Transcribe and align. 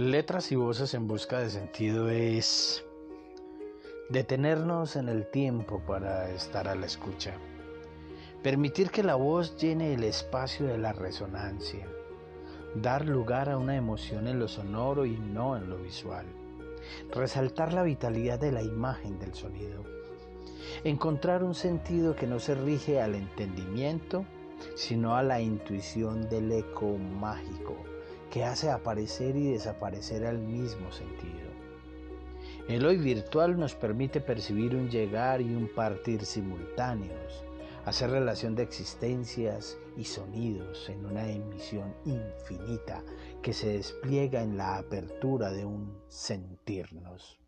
Letras 0.00 0.50
y 0.50 0.56
voces 0.56 0.94
en 0.94 1.06
busca 1.06 1.40
de 1.40 1.50
sentido 1.50 2.08
es 2.08 2.82
detenernos 4.08 4.96
en 4.96 5.10
el 5.10 5.30
tiempo 5.30 5.82
para 5.86 6.30
estar 6.30 6.68
a 6.68 6.74
la 6.74 6.86
escucha. 6.86 7.34
Permitir 8.42 8.90
que 8.90 9.02
la 9.02 9.16
voz 9.16 9.58
llene 9.58 9.92
el 9.92 10.04
espacio 10.04 10.64
de 10.64 10.78
la 10.78 10.94
resonancia. 10.94 11.86
Dar 12.74 13.04
lugar 13.04 13.50
a 13.50 13.58
una 13.58 13.76
emoción 13.76 14.26
en 14.26 14.38
lo 14.38 14.48
sonoro 14.48 15.04
y 15.04 15.18
no 15.18 15.54
en 15.58 15.68
lo 15.68 15.76
visual. 15.76 16.24
Resaltar 17.12 17.74
la 17.74 17.82
vitalidad 17.82 18.38
de 18.40 18.52
la 18.52 18.62
imagen 18.62 19.18
del 19.18 19.34
sonido. 19.34 19.84
Encontrar 20.82 21.44
un 21.44 21.54
sentido 21.54 22.16
que 22.16 22.26
no 22.26 22.38
se 22.40 22.54
rige 22.54 23.02
al 23.02 23.14
entendimiento, 23.14 24.24
sino 24.76 25.14
a 25.14 25.22
la 25.22 25.42
intuición 25.42 26.26
del 26.30 26.50
eco 26.52 26.96
mágico 26.96 27.76
que 28.30 28.44
hace 28.44 28.70
aparecer 28.70 29.36
y 29.36 29.50
desaparecer 29.52 30.24
al 30.24 30.38
mismo 30.38 30.90
sentido. 30.92 31.50
El 32.68 32.86
hoy 32.86 32.98
virtual 32.98 33.58
nos 33.58 33.74
permite 33.74 34.20
percibir 34.20 34.76
un 34.76 34.88
llegar 34.88 35.40
y 35.40 35.52
un 35.52 35.68
partir 35.74 36.24
simultáneos, 36.24 37.44
hacer 37.84 38.10
relación 38.10 38.54
de 38.54 38.62
existencias 38.62 39.76
y 39.96 40.04
sonidos 40.04 40.88
en 40.88 41.04
una 41.04 41.28
emisión 41.28 41.92
infinita 42.04 43.02
que 43.42 43.52
se 43.52 43.72
despliega 43.72 44.42
en 44.42 44.56
la 44.56 44.76
apertura 44.76 45.50
de 45.50 45.64
un 45.64 45.98
sentirnos. 46.08 47.40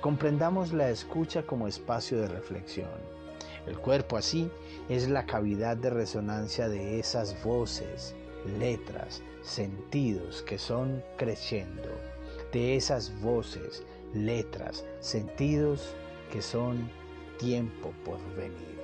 Comprendamos 0.00 0.72
la 0.72 0.90
escucha 0.90 1.42
como 1.42 1.66
espacio 1.66 2.20
de 2.20 2.28
reflexión. 2.28 3.18
El 3.66 3.78
cuerpo 3.78 4.16
así 4.16 4.48
es 4.88 5.08
la 5.08 5.26
cavidad 5.26 5.76
de 5.76 5.90
resonancia 5.90 6.68
de 6.68 7.00
esas 7.00 7.42
voces, 7.42 8.14
letras, 8.58 9.22
sentidos 9.42 10.42
que 10.42 10.58
son 10.58 11.02
creciendo, 11.16 11.88
de 12.52 12.76
esas 12.76 13.20
voces, 13.20 13.84
letras, 14.14 14.84
sentidos 15.00 15.94
que 16.32 16.42
son 16.42 16.90
tiempo 17.38 17.92
por 18.04 18.18
venir. 18.34 18.78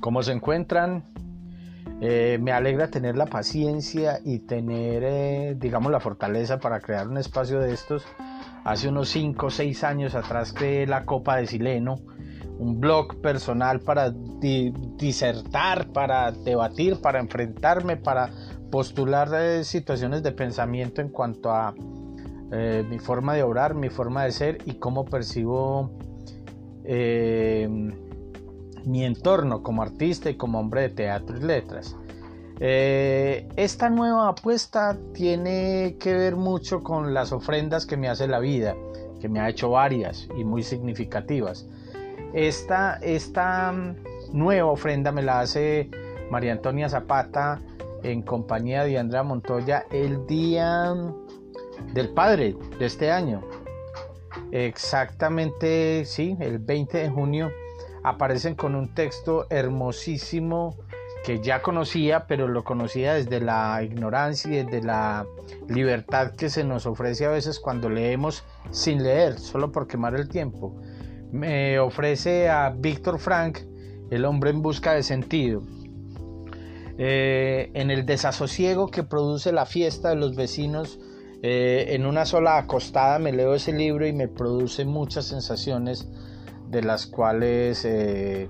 ¿Cómo 0.00 0.22
se 0.22 0.32
encuentran? 0.32 1.13
Eh, 2.06 2.36
me 2.38 2.52
alegra 2.52 2.88
tener 2.88 3.16
la 3.16 3.24
paciencia 3.24 4.20
y 4.22 4.40
tener, 4.40 5.02
eh, 5.02 5.56
digamos, 5.58 5.90
la 5.90 6.00
fortaleza 6.00 6.58
para 6.58 6.80
crear 6.80 7.08
un 7.08 7.16
espacio 7.16 7.60
de 7.60 7.72
estos. 7.72 8.04
Hace 8.62 8.90
unos 8.90 9.08
5 9.08 9.46
o 9.46 9.50
6 9.50 9.84
años 9.84 10.14
atrás 10.14 10.52
creé 10.52 10.86
la 10.86 11.06
Copa 11.06 11.36
de 11.36 11.46
Sileno, 11.46 11.96
un 12.58 12.78
blog 12.78 13.22
personal 13.22 13.80
para 13.80 14.10
disertar, 14.10 15.92
para 15.94 16.30
debatir, 16.30 17.00
para 17.00 17.20
enfrentarme, 17.20 17.96
para 17.96 18.28
postular 18.70 19.30
eh, 19.32 19.64
situaciones 19.64 20.22
de 20.22 20.32
pensamiento 20.32 21.00
en 21.00 21.08
cuanto 21.08 21.52
a 21.52 21.74
mi 22.88 23.00
forma 23.00 23.34
de 23.34 23.42
obrar, 23.42 23.74
mi 23.74 23.88
forma 23.88 24.22
de 24.24 24.30
ser 24.30 24.58
y 24.64 24.74
cómo 24.74 25.06
percibo 25.06 25.90
mi 28.86 29.04
entorno 29.04 29.62
como 29.62 29.82
artista 29.82 30.30
y 30.30 30.36
como 30.36 30.60
hombre 30.60 30.82
de 30.82 30.88
teatro 30.90 31.36
y 31.36 31.40
letras. 31.40 31.96
Eh, 32.60 33.48
esta 33.56 33.90
nueva 33.90 34.28
apuesta 34.28 34.96
tiene 35.12 35.96
que 35.98 36.14
ver 36.14 36.36
mucho 36.36 36.82
con 36.82 37.12
las 37.12 37.32
ofrendas 37.32 37.84
que 37.84 37.96
me 37.96 38.08
hace 38.08 38.28
la 38.28 38.38
vida, 38.38 38.76
que 39.20 39.28
me 39.28 39.40
ha 39.40 39.48
hecho 39.48 39.70
varias 39.70 40.28
y 40.36 40.44
muy 40.44 40.62
significativas. 40.62 41.66
Esta, 42.32 42.98
esta 43.02 43.72
mm, 43.72 43.96
nueva 44.32 44.70
ofrenda 44.70 45.10
me 45.10 45.22
la 45.22 45.40
hace 45.40 45.90
María 46.30 46.52
Antonia 46.52 46.88
Zapata 46.88 47.60
en 48.02 48.22
compañía 48.22 48.84
de 48.84 48.98
Andrea 48.98 49.22
Montoya 49.22 49.86
el 49.90 50.26
día 50.26 50.94
mm, 50.94 51.92
del 51.92 52.10
padre 52.10 52.56
de 52.78 52.86
este 52.86 53.10
año. 53.10 53.42
Exactamente, 54.52 56.04
sí, 56.04 56.36
el 56.38 56.60
20 56.60 56.98
de 56.98 57.08
junio 57.08 57.50
aparecen 58.04 58.54
con 58.54 58.74
un 58.74 58.94
texto 58.94 59.46
hermosísimo 59.50 60.76
que 61.24 61.40
ya 61.40 61.62
conocía, 61.62 62.26
pero 62.26 62.46
lo 62.46 62.62
conocía 62.62 63.14
desde 63.14 63.40
la 63.40 63.82
ignorancia 63.82 64.52
y 64.52 64.62
desde 64.62 64.82
la 64.82 65.26
libertad 65.68 66.32
que 66.32 66.50
se 66.50 66.64
nos 66.64 66.84
ofrece 66.84 67.24
a 67.24 67.30
veces 67.30 67.58
cuando 67.58 67.88
leemos 67.88 68.44
sin 68.70 69.02
leer, 69.02 69.38
solo 69.38 69.72
por 69.72 69.86
quemar 69.86 70.14
el 70.14 70.28
tiempo. 70.28 70.76
Me 71.32 71.78
ofrece 71.78 72.50
a 72.50 72.68
Víctor 72.68 73.18
Frank, 73.18 73.60
el 74.10 74.26
hombre 74.26 74.50
en 74.50 74.60
busca 74.60 74.92
de 74.92 75.02
sentido. 75.02 75.62
Eh, 76.98 77.70
en 77.72 77.90
el 77.90 78.04
desasosiego 78.04 78.88
que 78.88 79.02
produce 79.02 79.50
la 79.50 79.64
fiesta 79.64 80.10
de 80.10 80.16
los 80.16 80.36
vecinos, 80.36 81.00
eh, 81.42 81.94
en 81.94 82.04
una 82.04 82.26
sola 82.26 82.58
acostada 82.58 83.18
me 83.18 83.32
leo 83.32 83.54
ese 83.54 83.72
libro 83.72 84.06
y 84.06 84.12
me 84.12 84.28
produce 84.28 84.84
muchas 84.84 85.24
sensaciones 85.24 86.06
de 86.74 86.82
las 86.82 87.06
cuales 87.06 87.84
eh, 87.84 88.48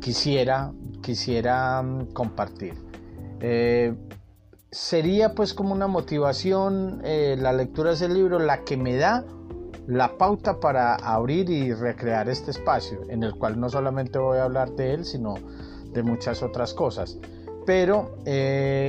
quisiera, 0.00 0.72
quisiera 1.02 1.82
mm, 1.82 2.12
compartir. 2.14 2.74
Eh, 3.40 3.94
sería 4.70 5.34
pues 5.34 5.52
como 5.52 5.74
una 5.74 5.86
motivación 5.86 7.02
eh, 7.04 7.36
la 7.38 7.52
lectura 7.52 7.90
de 7.90 7.96
ese 7.96 8.08
libro 8.08 8.38
la 8.38 8.64
que 8.64 8.76
me 8.76 8.96
da 8.96 9.24
la 9.86 10.16
pauta 10.16 10.60
para 10.60 10.94
abrir 10.96 11.50
y 11.50 11.72
recrear 11.72 12.28
este 12.28 12.50
espacio 12.50 13.02
en 13.08 13.22
el 13.22 13.34
cual 13.34 13.60
no 13.60 13.68
solamente 13.68 14.18
voy 14.18 14.38
a 14.38 14.44
hablar 14.44 14.72
de 14.72 14.94
él 14.94 15.04
sino 15.06 15.34
de 15.92 16.02
muchas 16.02 16.42
otras 16.42 16.74
cosas 16.74 17.16
pero 17.64 18.18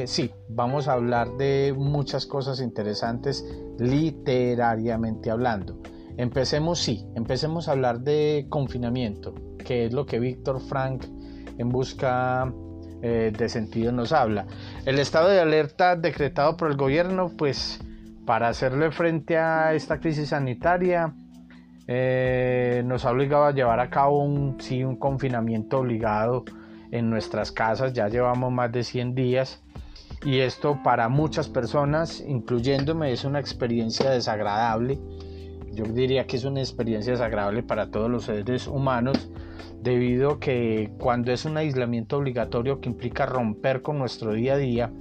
sí 0.06 0.32
vamos 0.50 0.90
a 0.90 0.94
hablar 0.94 1.38
de 1.38 1.74
muchas 1.78 2.26
cosas 2.26 2.60
interesantes 2.60 3.46
literariamente 3.78 5.32
hablando 5.32 5.78
Empecemos, 6.20 6.80
sí, 6.80 7.06
empecemos 7.16 7.70
a 7.70 7.72
hablar 7.72 8.02
de 8.02 8.48
confinamiento, 8.50 9.34
que 9.58 9.86
es 9.86 9.94
lo 9.94 10.06
que 10.06 10.20
Víctor 10.20 10.60
Frank 10.60 11.06
en 11.58 11.70
busca 11.70 12.54
eh, 13.02 13.32
de 13.36 13.48
sentido 13.48 13.94
nos 13.94 14.12
habla. 14.12 14.46
El 14.86 15.00
estado 15.00 15.30
de 15.30 15.40
alerta 15.40 15.96
decretado 15.96 16.58
por 16.58 16.72
el 16.72 16.76
gobierno, 16.76 17.32
pues 17.38 17.80
para 18.26 18.50
hacerle 18.50 18.92
frente 18.92 19.38
a 19.38 19.74
esta 19.74 20.02
crisis 20.02 20.28
sanitaria, 20.28 21.16
eh, 21.88 22.84
nos 22.86 23.06
ha 23.06 23.12
obligado 23.12 23.46
a 23.46 23.54
llevar 23.54 23.80
a 23.80 23.90
cabo 23.90 24.22
un, 24.22 24.60
sí, 24.60 24.84
un 24.84 24.98
confinamiento 24.98 25.80
obligado 25.80 26.44
en 26.92 27.10
nuestras 27.10 27.54
casas, 27.54 27.94
ya 27.94 28.10
llevamos 28.10 28.52
más 28.52 28.74
de 28.74 28.84
100 28.84 29.16
días 29.16 29.64
y 30.26 30.40
esto 30.40 30.82
para 30.84 31.08
muchas 31.08 31.48
personas, 31.48 32.20
incluyéndome, 32.20 33.14
es 33.14 33.24
una 33.24 33.40
experiencia 33.40 34.10
desagradable 34.10 35.00
yo 35.80 35.94
diría 35.94 36.28
que 36.28 36.36
es 36.36 36.44
una 36.44 36.60
experiencia 36.60 37.14
desagradable 37.14 37.64
para 37.64 37.90
todos 37.90 38.10
los 38.10 38.26
seres 38.26 38.68
humanos 38.68 39.30
debido 39.82 40.32
a 40.32 40.40
que 40.40 40.92
cuando 41.00 41.32
es 41.32 41.46
un 41.46 41.56
aislamiento 41.56 42.18
obligatorio 42.18 42.82
que 42.82 42.90
implica 42.90 43.26
romper 43.26 43.82
con 43.82 43.98
nuestro 43.98 44.34
día 44.34 44.56
a 44.56 44.58
día, 44.58 44.92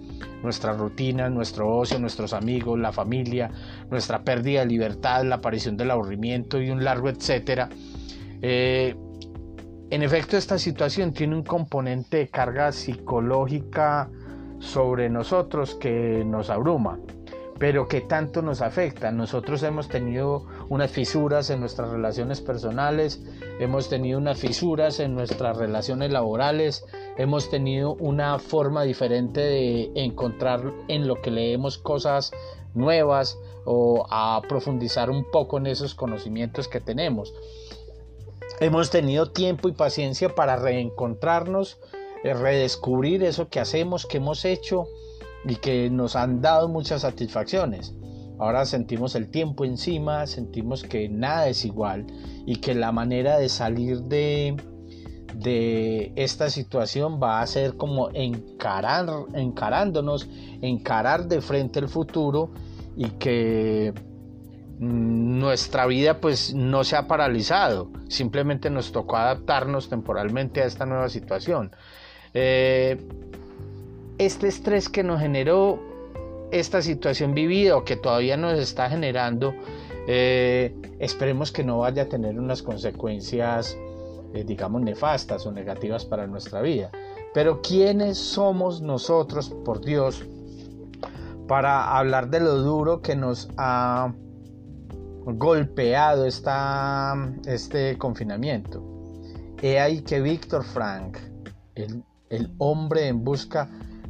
nuestra 0.40 0.72
rutina, 0.72 1.28
nuestro 1.28 1.76
ocio, 1.76 1.98
nuestros 1.98 2.32
amigos, 2.32 2.78
la 2.78 2.92
familia, 2.92 3.50
nuestra 3.90 4.22
pérdida 4.22 4.60
de 4.60 4.66
libertad, 4.66 5.24
la 5.24 5.36
aparición 5.36 5.76
del 5.76 5.90
aburrimiento 5.90 6.60
y 6.60 6.70
un 6.70 6.84
largo 6.84 7.08
etcétera. 7.08 7.68
Eh, 8.40 8.94
en 9.90 10.02
efecto, 10.02 10.36
esta 10.36 10.58
situación 10.58 11.12
tiene 11.12 11.34
un 11.34 11.42
componente 11.42 12.18
de 12.18 12.28
carga 12.28 12.70
psicológica 12.70 14.10
sobre 14.60 15.08
nosotros 15.10 15.74
que 15.74 16.24
nos 16.24 16.50
abruma 16.50 17.00
pero 17.58 17.88
que 17.88 18.00
tanto 18.00 18.40
nos 18.40 18.62
afecta. 18.62 19.10
Nosotros 19.10 19.62
hemos 19.62 19.88
tenido 19.88 20.46
unas 20.68 20.90
fisuras 20.90 21.50
en 21.50 21.60
nuestras 21.60 21.90
relaciones 21.90 22.40
personales, 22.40 23.20
hemos 23.58 23.88
tenido 23.88 24.18
unas 24.18 24.38
fisuras 24.38 25.00
en 25.00 25.14
nuestras 25.14 25.56
relaciones 25.56 26.12
laborales, 26.12 26.84
hemos 27.16 27.50
tenido 27.50 27.94
una 27.94 28.38
forma 28.38 28.82
diferente 28.82 29.40
de 29.40 29.90
encontrar 29.94 30.72
en 30.88 31.08
lo 31.08 31.20
que 31.22 31.30
leemos 31.30 31.78
cosas 31.78 32.32
nuevas 32.74 33.38
o 33.64 34.06
a 34.10 34.40
profundizar 34.48 35.10
un 35.10 35.30
poco 35.30 35.58
en 35.58 35.66
esos 35.66 35.94
conocimientos 35.94 36.68
que 36.68 36.80
tenemos. 36.80 37.34
Hemos 38.60 38.90
tenido 38.90 39.30
tiempo 39.30 39.68
y 39.68 39.72
paciencia 39.72 40.34
para 40.34 40.56
reencontrarnos, 40.56 41.78
eh, 42.24 42.34
redescubrir 42.34 43.22
eso 43.22 43.48
que 43.48 43.60
hacemos, 43.60 44.06
que 44.06 44.16
hemos 44.16 44.44
hecho 44.44 44.86
y 45.44 45.56
que 45.56 45.90
nos 45.90 46.16
han 46.16 46.40
dado 46.40 46.68
muchas 46.68 47.02
satisfacciones. 47.02 47.94
Ahora 48.38 48.64
sentimos 48.64 49.14
el 49.16 49.30
tiempo 49.30 49.64
encima, 49.64 50.26
sentimos 50.26 50.84
que 50.84 51.08
nada 51.08 51.48
es 51.48 51.64
igual 51.64 52.06
y 52.46 52.56
que 52.56 52.74
la 52.74 52.92
manera 52.92 53.38
de 53.38 53.48
salir 53.48 54.02
de, 54.02 54.56
de 55.34 56.12
esta 56.14 56.48
situación 56.48 57.20
va 57.20 57.40
a 57.40 57.46
ser 57.46 57.74
como 57.76 58.10
encarar, 58.14 59.08
encarándonos, 59.34 60.28
encarar 60.62 61.26
de 61.26 61.40
frente 61.40 61.80
el 61.80 61.88
futuro 61.88 62.52
y 62.96 63.10
que 63.10 63.92
mm, 64.78 65.38
nuestra 65.38 65.86
vida 65.86 66.20
pues 66.20 66.54
no 66.54 66.84
se 66.84 66.94
ha 66.94 67.08
paralizado, 67.08 67.90
simplemente 68.08 68.70
nos 68.70 68.92
tocó 68.92 69.16
adaptarnos 69.16 69.88
temporalmente 69.88 70.62
a 70.62 70.66
esta 70.66 70.86
nueva 70.86 71.08
situación. 71.08 71.72
Eh, 72.34 73.04
este 74.18 74.48
estrés 74.48 74.88
que 74.88 75.02
nos 75.02 75.20
generó 75.20 75.87
esta 76.50 76.82
situación 76.82 77.34
vivida 77.34 77.76
o 77.76 77.84
que 77.84 77.96
todavía 77.96 78.36
nos 78.36 78.58
está 78.58 78.88
generando, 78.88 79.54
eh, 80.06 80.74
esperemos 80.98 81.52
que 81.52 81.64
no 81.64 81.78
vaya 81.78 82.04
a 82.04 82.08
tener 82.08 82.38
unas 82.38 82.62
consecuencias, 82.62 83.76
eh, 84.32 84.44
digamos, 84.44 84.82
nefastas 84.82 85.46
o 85.46 85.52
negativas 85.52 86.04
para 86.04 86.26
nuestra 86.26 86.62
vida. 86.62 86.90
Pero 87.34 87.60
¿quiénes 87.60 88.16
somos 88.16 88.80
nosotros, 88.80 89.50
por 89.64 89.84
Dios, 89.84 90.24
para 91.46 91.96
hablar 91.96 92.30
de 92.30 92.40
lo 92.40 92.56
duro 92.56 93.02
que 93.02 93.14
nos 93.14 93.48
ha 93.56 94.12
golpeado 95.24 96.24
esta, 96.24 97.14
este 97.46 97.98
confinamiento? 97.98 98.82
He 99.60 99.78
ahí 99.78 100.00
que 100.00 100.20
Víctor 100.20 100.64
Frank, 100.64 101.18
el, 101.74 102.02
el 102.30 102.50
hombre 102.58 103.08
en 103.08 103.24
busca 103.24 103.68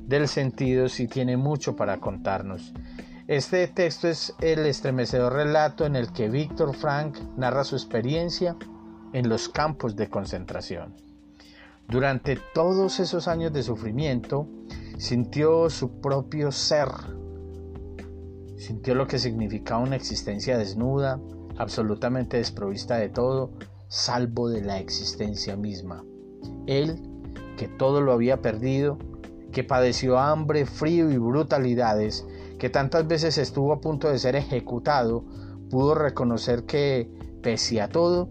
del 0.08 0.26
sentido, 0.26 0.88
sí 0.88 1.06
tiene 1.06 1.36
mucho 1.36 1.76
para 1.76 1.98
contarnos. 1.98 2.72
Este 3.26 3.68
texto 3.68 4.08
es 4.08 4.34
el 4.40 4.60
estremecedor 4.64 5.34
relato 5.34 5.84
en 5.84 5.96
el 5.96 6.12
que 6.12 6.30
Víctor 6.30 6.74
Frank 6.74 7.18
narra 7.36 7.62
su 7.62 7.76
experiencia 7.76 8.56
en 9.12 9.28
los 9.28 9.50
campos 9.50 9.96
de 9.96 10.08
concentración. 10.08 10.94
Durante 11.86 12.38
todos 12.54 13.00
esos 13.00 13.28
años 13.28 13.52
de 13.52 13.62
sufrimiento, 13.62 14.48
sintió 14.96 15.68
su 15.68 16.00
propio 16.00 16.52
ser, 16.52 16.88
sintió 18.56 18.94
lo 18.94 19.06
que 19.06 19.18
significaba 19.18 19.82
una 19.82 19.96
existencia 19.96 20.56
desnuda, 20.56 21.20
absolutamente 21.58 22.38
desprovista 22.38 22.96
de 22.96 23.10
todo, 23.10 23.52
salvo 23.88 24.48
de 24.48 24.62
la 24.62 24.78
existencia 24.78 25.54
misma. 25.54 26.02
Él, 26.66 26.98
que 27.58 27.68
todo 27.68 28.00
lo 28.00 28.12
había 28.12 28.40
perdido, 28.40 28.98
que 29.52 29.64
padeció 29.64 30.18
hambre, 30.18 30.66
frío 30.66 31.10
y 31.10 31.18
brutalidades, 31.18 32.26
que 32.58 32.70
tantas 32.70 33.06
veces 33.06 33.38
estuvo 33.38 33.72
a 33.72 33.80
punto 33.80 34.08
de 34.08 34.18
ser 34.18 34.36
ejecutado, 34.36 35.24
pudo 35.70 35.94
reconocer 35.94 36.64
que, 36.64 37.10
pese 37.42 37.80
a 37.80 37.88
todo, 37.88 38.28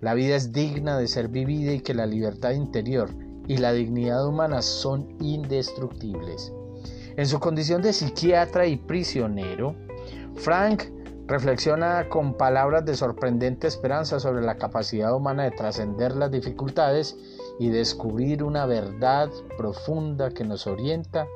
la 0.00 0.14
vida 0.14 0.36
es 0.36 0.52
digna 0.52 0.98
de 0.98 1.08
ser 1.08 1.28
vivida 1.28 1.72
y 1.72 1.80
que 1.80 1.94
la 1.94 2.06
libertad 2.06 2.52
interior 2.52 3.10
y 3.48 3.56
la 3.56 3.72
dignidad 3.72 4.26
humana 4.26 4.62
son 4.62 5.16
indestructibles. 5.20 6.52
En 7.16 7.26
su 7.26 7.40
condición 7.40 7.82
de 7.82 7.92
psiquiatra 7.92 8.66
y 8.66 8.76
prisionero, 8.76 9.74
Frank 10.36 10.84
reflexiona 11.26 12.08
con 12.08 12.34
palabras 12.34 12.84
de 12.84 12.94
sorprendente 12.94 13.66
esperanza 13.66 14.20
sobre 14.20 14.42
la 14.42 14.56
capacidad 14.56 15.14
humana 15.14 15.44
de 15.44 15.50
trascender 15.50 16.14
las 16.14 16.30
dificultades 16.30 17.18
y 17.58 17.70
descubrir 17.70 18.42
una 18.44 18.66
verdad 18.66 19.30
profunda 19.56 20.30
que 20.30 20.44
nos 20.44 20.66
orienta 20.66 21.26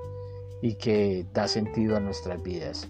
y 0.60 0.74
que 0.74 1.26
da 1.32 1.48
sentido 1.48 1.96
a 1.96 2.00
nuestras 2.00 2.42
vidas. 2.42 2.88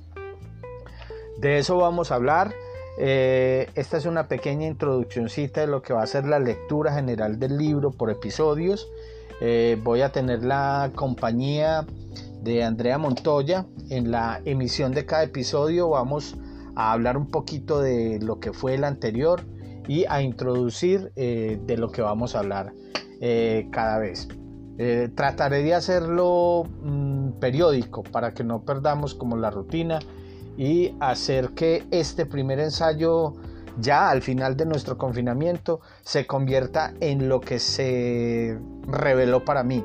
De 1.39 1.59
eso 1.59 1.79
vamos 1.79 2.13
a 2.13 2.17
hablar. 2.17 2.55
Eh, 2.99 3.71
esta 3.75 3.97
es 3.97 4.05
una 4.05 4.29
pequeña 4.29 4.67
introduccióncita 4.67 5.63
de 5.63 5.67
lo 5.67 5.81
que 5.81 5.95
va 5.95 6.03
a 6.03 6.07
ser 6.07 6.27
la 6.27 6.39
lectura 6.39 6.93
general 6.93 7.39
del 7.39 7.57
libro 7.57 7.91
por 7.91 8.11
episodios. 8.11 8.87
Eh, 9.41 9.79
voy 9.83 10.03
a 10.03 10.13
tener 10.13 10.45
la 10.45 10.93
compañía 10.95 11.87
de 12.43 12.63
Andrea 12.63 12.99
Montoya. 12.99 13.65
En 13.89 14.11
la 14.11 14.43
emisión 14.45 14.93
de 14.93 15.07
cada 15.07 15.23
episodio 15.23 15.89
vamos 15.89 16.37
a 16.77 16.93
hablar 16.93 17.17
un 17.17 17.29
poquito 17.29 17.81
de 17.81 18.19
lo 18.21 18.41
que 18.41 18.53
fue 18.53 18.75
el 18.75 18.85
anterior 18.85 19.43
y 19.89 20.05
a 20.05 20.21
introducir 20.21 21.13
eh, 21.17 21.59
de 21.67 21.77
lo 21.79 21.91
que 21.91 22.03
vamos 22.03 22.35
a 22.35 22.41
hablar 22.41 22.73
cada 23.71 23.99
vez. 23.99 24.29
trataré 25.15 25.63
de 25.63 25.75
hacerlo 25.75 26.65
mm, 26.83 27.33
periódico 27.41 28.03
para 28.03 28.35
que 28.35 28.43
no 28.43 28.63
perdamos 28.63 29.15
como 29.15 29.37
la 29.37 29.51
rutina 29.51 30.01
y 30.57 30.95
hacer 31.01 31.51
que 31.51 31.85
este 31.91 32.27
primer 32.27 32.59
ensayo 32.59 33.35
ya 33.79 34.11
al 34.11 34.23
final 34.23 34.57
de 34.57 34.67
nuestro 34.67 34.99
confinamiento 34.99 35.81
se 36.03 36.27
convierta 36.27 36.93
en 37.01 37.29
lo 37.29 37.41
que 37.41 37.59
se 37.59 38.59
reveló 38.89 39.45
para 39.45 39.63
mí 39.63 39.85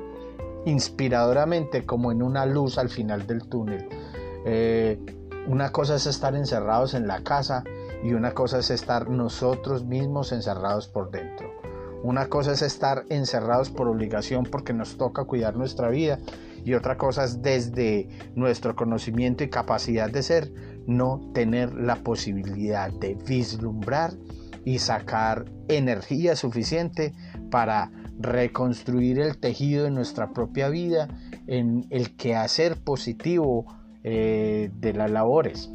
inspiradoramente 0.67 1.85
como 1.85 2.11
en 2.11 2.21
una 2.21 2.45
luz 2.45 2.77
al 2.77 2.89
final 2.89 3.25
del 3.25 3.47
túnel. 3.47 3.87
Eh, 4.45 4.99
una 5.47 5.71
cosa 5.71 5.95
es 5.95 6.05
estar 6.05 6.35
encerrados 6.35 6.93
en 6.93 7.07
la 7.07 7.23
casa 7.23 7.63
y 8.03 8.13
una 8.13 8.33
cosa 8.33 8.59
es 8.59 8.69
estar 8.69 9.09
nosotros 9.09 9.85
mismos 9.85 10.33
encerrados 10.33 10.87
por 10.89 11.09
dentro. 11.09 11.46
Una 12.03 12.27
cosa 12.27 12.51
es 12.51 12.61
estar 12.61 13.05
encerrados 13.09 13.69
por 13.69 13.87
obligación 13.87 14.43
porque 14.43 14.73
nos 14.73 14.97
toca 14.97 15.25
cuidar 15.25 15.55
nuestra 15.55 15.89
vida 15.89 16.19
y 16.63 16.73
otra 16.73 16.97
cosa 16.97 17.23
es 17.23 17.41
desde 17.41 18.07
nuestro 18.35 18.75
conocimiento 18.75 19.43
y 19.43 19.49
capacidad 19.49 20.09
de 20.09 20.21
ser 20.21 20.51
no 20.85 21.31
tener 21.33 21.73
la 21.73 21.95
posibilidad 21.97 22.91
de 22.91 23.15
vislumbrar 23.15 24.13
y 24.63 24.79
sacar 24.79 25.45
energía 25.67 26.35
suficiente 26.35 27.13
para 27.49 27.91
reconstruir 28.19 29.19
el 29.19 29.37
tejido 29.37 29.85
de 29.85 29.91
nuestra 29.91 30.33
propia 30.33 30.69
vida 30.69 31.07
en 31.47 31.87
el 31.89 32.15
quehacer 32.15 32.77
positivo 32.77 33.65
eh, 34.03 34.69
de 34.73 34.93
las 34.93 35.09
labores, 35.09 35.69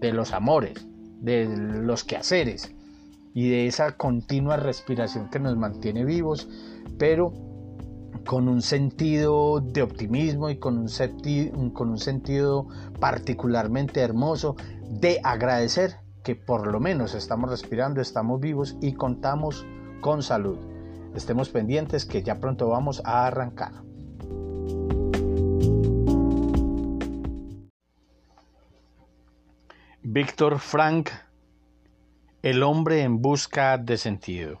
de 0.00 0.12
los 0.12 0.32
amores, 0.32 0.86
de 1.20 1.46
los 1.46 2.04
quehaceres 2.04 2.74
y 3.38 3.50
de 3.50 3.68
esa 3.68 3.92
continua 3.92 4.56
respiración 4.56 5.30
que 5.30 5.38
nos 5.38 5.56
mantiene 5.56 6.04
vivos, 6.04 6.48
pero 6.98 7.32
con 8.26 8.48
un 8.48 8.62
sentido 8.62 9.60
de 9.60 9.80
optimismo 9.80 10.50
y 10.50 10.58
con 10.58 10.76
un, 10.76 10.88
sentido 10.88 12.66
particularmente 12.98 14.00
hermoso 14.00 14.56
de 14.90 15.20
agradecer 15.22 16.00
que 16.24 16.34
por 16.34 16.66
lo 16.66 16.80
menos 16.80 17.14
estamos 17.14 17.48
respirando, 17.48 18.00
estamos 18.00 18.40
vivos 18.40 18.76
y 18.80 18.94
contamos 18.94 19.64
con 20.00 20.24
salud. 20.24 20.58
Estemos 21.14 21.48
pendientes 21.48 22.06
que 22.06 22.24
ya 22.24 22.40
pronto 22.40 22.68
vamos 22.68 23.00
a 23.04 23.24
arrancar. 23.28 23.84
Víctor 30.02 30.58
Frank, 30.58 31.10
El 32.42 32.62
hombre 32.62 33.02
en 33.02 33.20
busca 33.20 33.78
de 33.78 33.96
sentido. 33.96 34.60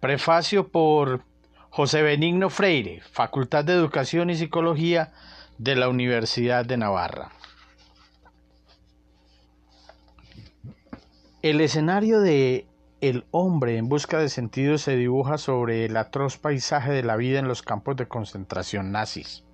Prefacio 0.00 0.68
por 0.68 1.24
José 1.68 2.00
Benigno 2.00 2.48
Freire, 2.48 3.02
Facultad 3.12 3.66
de 3.66 3.74
Educación 3.74 4.30
y 4.30 4.36
Psicología 4.36 5.12
de 5.58 5.76
la 5.76 5.90
Universidad 5.90 6.64
de 6.64 6.78
Navarra. 6.78 7.32
El 11.42 11.60
escenario 11.60 12.20
de 12.20 12.66
El 13.02 13.26
hombre 13.30 13.76
en 13.76 13.90
busca 13.90 14.18
de 14.18 14.30
sentido 14.30 14.78
se 14.78 14.96
dibuja 14.96 15.36
sobre 15.36 15.84
el 15.84 15.98
atroz 15.98 16.38
paisaje 16.38 16.92
de 16.92 17.02
la 17.02 17.16
vida 17.16 17.40
en 17.40 17.46
los 17.46 17.60
campos 17.60 17.96
de 17.96 18.08
concentración 18.08 18.90
nazis. 18.90 19.44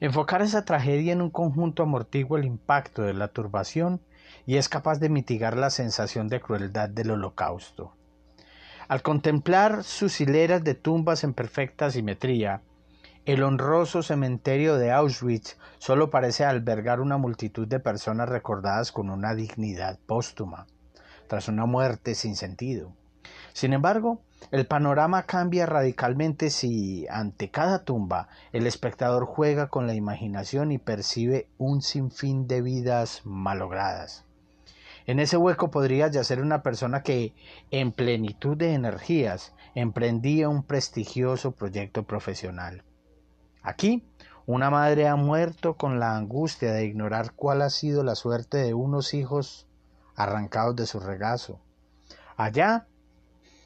Enfocar 0.00 0.42
esa 0.42 0.64
tragedia 0.64 1.12
en 1.12 1.22
un 1.22 1.30
conjunto 1.30 1.84
amortigua 1.84 2.40
el 2.40 2.44
impacto 2.44 3.02
de 3.02 3.14
la 3.14 3.28
turbación 3.28 4.00
y 4.46 4.56
es 4.56 4.68
capaz 4.68 4.98
de 4.98 5.08
mitigar 5.08 5.56
la 5.56 5.70
sensación 5.70 6.28
de 6.28 6.40
crueldad 6.40 6.88
del 6.88 7.12
holocausto. 7.12 7.94
Al 8.88 9.02
contemplar 9.02 9.84
sus 9.84 10.20
hileras 10.20 10.64
de 10.64 10.74
tumbas 10.74 11.24
en 11.24 11.34
perfecta 11.34 11.90
simetría, 11.90 12.62
el 13.24 13.44
honroso 13.44 14.02
cementerio 14.02 14.76
de 14.76 14.90
Auschwitz 14.90 15.56
solo 15.78 16.10
parece 16.10 16.44
albergar 16.44 17.00
una 17.00 17.18
multitud 17.18 17.68
de 17.68 17.78
personas 17.78 18.28
recordadas 18.28 18.90
con 18.90 19.10
una 19.10 19.34
dignidad 19.34 19.98
póstuma, 20.06 20.66
tras 21.28 21.46
una 21.46 21.64
muerte 21.64 22.16
sin 22.16 22.34
sentido. 22.34 22.92
Sin 23.52 23.72
embargo, 23.72 24.22
el 24.50 24.66
panorama 24.66 25.22
cambia 25.22 25.66
radicalmente 25.66 26.50
si, 26.50 27.06
ante 27.08 27.50
cada 27.50 27.84
tumba, 27.84 28.28
el 28.52 28.66
espectador 28.66 29.26
juega 29.26 29.68
con 29.68 29.86
la 29.86 29.94
imaginación 29.94 30.72
y 30.72 30.78
percibe 30.78 31.48
un 31.58 31.80
sinfín 31.80 32.48
de 32.48 32.60
vidas 32.60 33.22
malogradas. 33.24 34.24
En 35.06 35.18
ese 35.18 35.36
hueco 35.36 35.70
podría 35.70 36.08
yacer 36.08 36.40
una 36.40 36.62
persona 36.62 37.02
que, 37.02 37.34
en 37.70 37.92
plenitud 37.92 38.56
de 38.56 38.74
energías, 38.74 39.52
emprendía 39.74 40.48
un 40.48 40.62
prestigioso 40.62 41.52
proyecto 41.52 42.04
profesional. 42.04 42.84
Aquí, 43.62 44.04
una 44.46 44.70
madre 44.70 45.08
ha 45.08 45.16
muerto 45.16 45.76
con 45.76 46.00
la 46.00 46.16
angustia 46.16 46.72
de 46.72 46.84
ignorar 46.84 47.32
cuál 47.34 47.62
ha 47.62 47.70
sido 47.70 48.02
la 48.02 48.14
suerte 48.14 48.58
de 48.58 48.74
unos 48.74 49.14
hijos 49.14 49.66
arrancados 50.14 50.76
de 50.76 50.86
su 50.86 51.00
regazo. 51.00 51.60
Allá, 52.36 52.86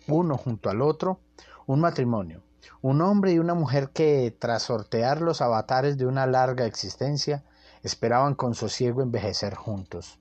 uno 0.06 0.36
junto 0.36 0.70
al 0.70 0.82
otro, 0.82 1.20
un 1.66 1.80
matrimonio, 1.80 2.42
un 2.82 3.00
hombre 3.00 3.32
y 3.32 3.38
una 3.38 3.54
mujer 3.54 3.90
que, 3.90 4.34
tras 4.38 4.64
sortear 4.64 5.20
los 5.20 5.40
avatares 5.40 5.98
de 5.98 6.06
una 6.06 6.26
larga 6.26 6.66
existencia, 6.66 7.44
esperaban 7.82 8.34
con 8.34 8.54
sosiego 8.54 9.02
envejecer 9.02 9.54
juntos. 9.54 10.18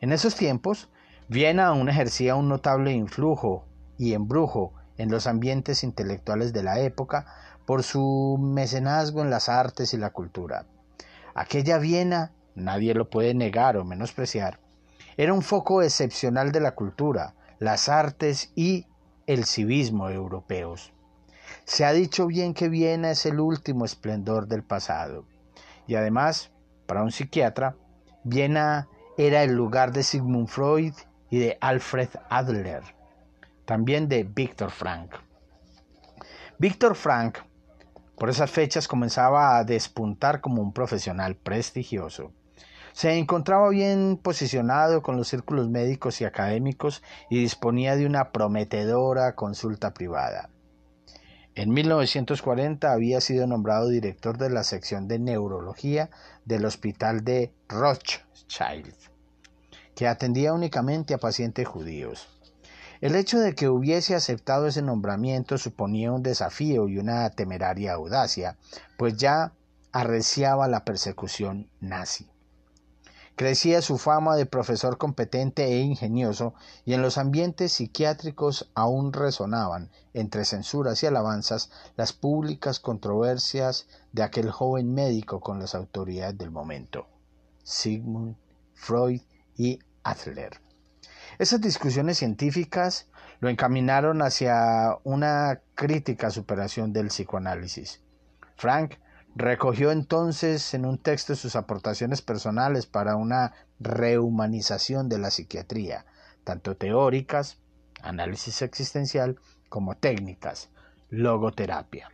En 0.00 0.12
esos 0.12 0.36
tiempos, 0.36 0.88
Viena 1.30 1.68
aún 1.68 1.88
ejercía 1.88 2.34
un 2.34 2.48
notable 2.48 2.90
influjo 2.90 3.64
y 3.96 4.14
embrujo 4.14 4.72
en 4.96 5.12
los 5.12 5.28
ambientes 5.28 5.84
intelectuales 5.84 6.52
de 6.52 6.64
la 6.64 6.80
época 6.80 7.24
por 7.66 7.84
su 7.84 8.36
mecenazgo 8.40 9.22
en 9.22 9.30
las 9.30 9.48
artes 9.48 9.94
y 9.94 9.96
la 9.96 10.10
cultura. 10.10 10.66
Aquella 11.36 11.78
Viena, 11.78 12.32
nadie 12.56 12.94
lo 12.94 13.10
puede 13.10 13.32
negar 13.34 13.76
o 13.76 13.84
menospreciar, 13.84 14.58
era 15.16 15.32
un 15.32 15.42
foco 15.42 15.82
excepcional 15.82 16.50
de 16.50 16.58
la 16.58 16.74
cultura, 16.74 17.36
las 17.60 17.88
artes 17.88 18.50
y 18.56 18.88
el 19.28 19.44
civismo 19.44 20.10
europeos. 20.10 20.92
Se 21.64 21.84
ha 21.84 21.92
dicho 21.92 22.26
bien 22.26 22.54
que 22.54 22.68
Viena 22.68 23.12
es 23.12 23.24
el 23.24 23.38
último 23.38 23.84
esplendor 23.84 24.48
del 24.48 24.64
pasado. 24.64 25.26
Y 25.86 25.94
además, 25.94 26.50
para 26.86 27.04
un 27.04 27.12
psiquiatra, 27.12 27.76
Viena 28.24 28.88
era 29.16 29.44
el 29.44 29.52
lugar 29.52 29.92
de 29.92 30.02
Sigmund 30.02 30.48
Freud 30.48 30.94
y 31.30 31.38
de 31.38 31.56
Alfred 31.60 32.10
Adler, 32.28 32.82
también 33.64 34.08
de 34.08 34.24
Víctor 34.24 34.70
Frank. 34.70 35.14
Víctor 36.58 36.96
Frank, 36.96 37.38
por 38.16 38.28
esas 38.28 38.50
fechas, 38.50 38.86
comenzaba 38.86 39.56
a 39.56 39.64
despuntar 39.64 40.40
como 40.40 40.60
un 40.60 40.72
profesional 40.72 41.36
prestigioso. 41.36 42.32
Se 42.92 43.16
encontraba 43.16 43.68
bien 43.70 44.18
posicionado 44.22 45.00
con 45.02 45.16
los 45.16 45.28
círculos 45.28 45.70
médicos 45.70 46.20
y 46.20 46.24
académicos 46.24 47.02
y 47.30 47.38
disponía 47.40 47.96
de 47.96 48.04
una 48.04 48.32
prometedora 48.32 49.36
consulta 49.36 49.94
privada. 49.94 50.50
En 51.54 51.70
1940 51.70 52.92
había 52.92 53.20
sido 53.20 53.46
nombrado 53.46 53.88
director 53.88 54.38
de 54.38 54.50
la 54.50 54.64
sección 54.64 55.08
de 55.08 55.18
neurología 55.18 56.10
del 56.44 56.64
Hospital 56.64 57.24
de 57.24 57.52
Rothschild, 57.68 59.09
que 60.00 60.08
atendía 60.08 60.54
únicamente 60.54 61.12
a 61.12 61.18
pacientes 61.18 61.68
judíos. 61.68 62.26
El 63.02 63.14
hecho 63.14 63.38
de 63.38 63.54
que 63.54 63.68
hubiese 63.68 64.14
aceptado 64.14 64.66
ese 64.66 64.80
nombramiento 64.80 65.58
suponía 65.58 66.10
un 66.10 66.22
desafío 66.22 66.88
y 66.88 66.96
una 66.96 67.28
temeraria 67.28 67.92
audacia, 67.92 68.56
pues 68.96 69.18
ya 69.18 69.52
arreciaba 69.92 70.68
la 70.68 70.86
persecución 70.86 71.68
nazi. 71.80 72.30
Crecía 73.36 73.82
su 73.82 73.98
fama 73.98 74.36
de 74.36 74.46
profesor 74.46 74.96
competente 74.96 75.66
e 75.66 75.80
ingenioso, 75.80 76.54
y 76.86 76.94
en 76.94 77.02
los 77.02 77.18
ambientes 77.18 77.74
psiquiátricos 77.74 78.70
aún 78.74 79.12
resonaban, 79.12 79.90
entre 80.14 80.46
censuras 80.46 81.02
y 81.02 81.08
alabanzas, 81.08 81.70
las 81.98 82.14
públicas 82.14 82.80
controversias 82.80 83.86
de 84.12 84.22
aquel 84.22 84.50
joven 84.50 84.94
médico 84.94 85.40
con 85.40 85.58
las 85.58 85.74
autoridades 85.74 86.38
del 86.38 86.50
momento, 86.50 87.06
Sigmund 87.64 88.36
Freud 88.72 89.20
y 89.58 89.78
Adler. 90.02 90.60
Esas 91.38 91.60
discusiones 91.60 92.18
científicas 92.18 93.08
lo 93.40 93.48
encaminaron 93.48 94.22
hacia 94.22 94.98
una 95.04 95.60
crítica 95.74 96.30
superación 96.30 96.92
del 96.92 97.08
psicoanálisis. 97.08 98.02
Frank 98.56 98.94
Recogió 99.36 99.92
entonces 99.92 100.74
en 100.74 100.84
un 100.84 100.98
texto 100.98 101.36
sus 101.36 101.54
aportaciones 101.54 102.20
personales 102.20 102.86
para 102.86 103.14
una 103.14 103.52
rehumanización 103.78 105.08
de 105.08 105.18
la 105.18 105.30
psiquiatría, 105.30 106.04
tanto 106.42 106.76
teóricas, 106.76 107.58
análisis 108.02 108.60
existencial, 108.62 109.38
como 109.68 109.96
técnicas, 109.96 110.70
logoterapia. 111.10 112.10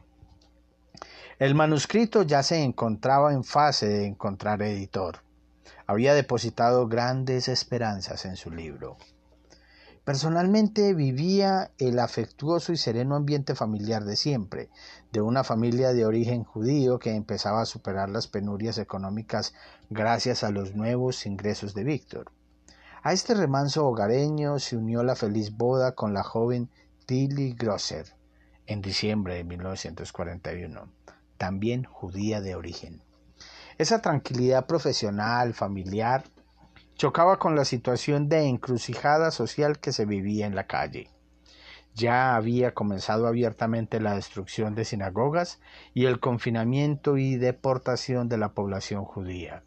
El 1.39 1.55
manuscrito 1.55 2.23
ya 2.23 2.43
se 2.43 2.63
encontraba 2.63 3.33
en 3.33 3.45
fase 3.45 3.89
de 3.89 4.07
encontrar 4.07 4.61
editor. 4.63 5.23
Había 5.87 6.15
depositado 6.15 6.89
grandes 6.89 7.49
esperanzas 7.49 8.25
en 8.25 8.37
su 8.37 8.51
libro. 8.51 8.97
Personalmente 10.05 10.95
vivía 10.95 11.73
el 11.79 11.99
afectuoso 11.99 12.73
y 12.73 12.77
sereno 12.77 13.17
ambiente 13.17 13.55
familiar 13.55 14.05
de 14.05 14.17
siempre, 14.17 14.69
de 15.13 15.21
una 15.21 15.43
familia 15.43 15.93
de 15.93 16.05
origen 16.05 16.45
judío 16.45 16.99
que 16.99 17.15
empezaba 17.15 17.63
a 17.63 17.67
superar 17.67 18.09
las 18.09 18.29
penurias 18.29 18.79
económicas 18.79 19.53
gracias 19.91 20.45
a 20.45 20.51
los 20.51 20.75
nuevos 20.77 21.27
ingresos 21.27 21.75
de 21.75 21.85
Víctor. 21.85 22.31
A 23.03 23.13
este 23.13 23.35
remanso 23.35 23.87
hogareño 23.87 24.59
se 24.59 24.77
unió 24.77 25.03
la 25.03 25.17
feliz 25.17 25.57
boda 25.57 25.97
con 25.97 26.15
la 26.15 26.23
joven 26.23 26.71
Tilly 27.07 27.55
Grosser 27.55 28.07
en 28.67 28.83
diciembre 28.83 29.35
de 29.35 29.45
1941, 29.45 30.89
también 31.37 31.85
judía 31.85 32.41
de 32.41 32.57
origen. 32.57 33.06
Esa 33.79 34.01
tranquilidad 34.01 34.65
profesional, 34.65 35.53
familiar, 35.53 36.25
chocaba 36.95 37.39
con 37.39 37.55
la 37.55 37.67
situación 37.67 38.27
de 38.31 38.45
encrucijada 38.47 39.31
social 39.31 39.79
que 39.81 39.93
se 39.93 40.07
vivía 40.07 40.47
en 40.47 40.55
la 40.55 40.67
calle. 40.67 41.11
Ya 41.95 42.37
había 42.37 42.73
comenzado 42.73 43.27
abiertamente 43.27 44.01
la 44.01 44.15
destrucción 44.15 44.75
de 44.75 44.87
sinagogas 44.87 45.61
y 45.93 46.07
el 46.07 46.21
confinamiento 46.21 47.19
y 47.19 47.37
deportación 47.37 48.31
de 48.31 48.39
la 48.39 48.55
población 48.55 49.05
judía, 49.05 49.63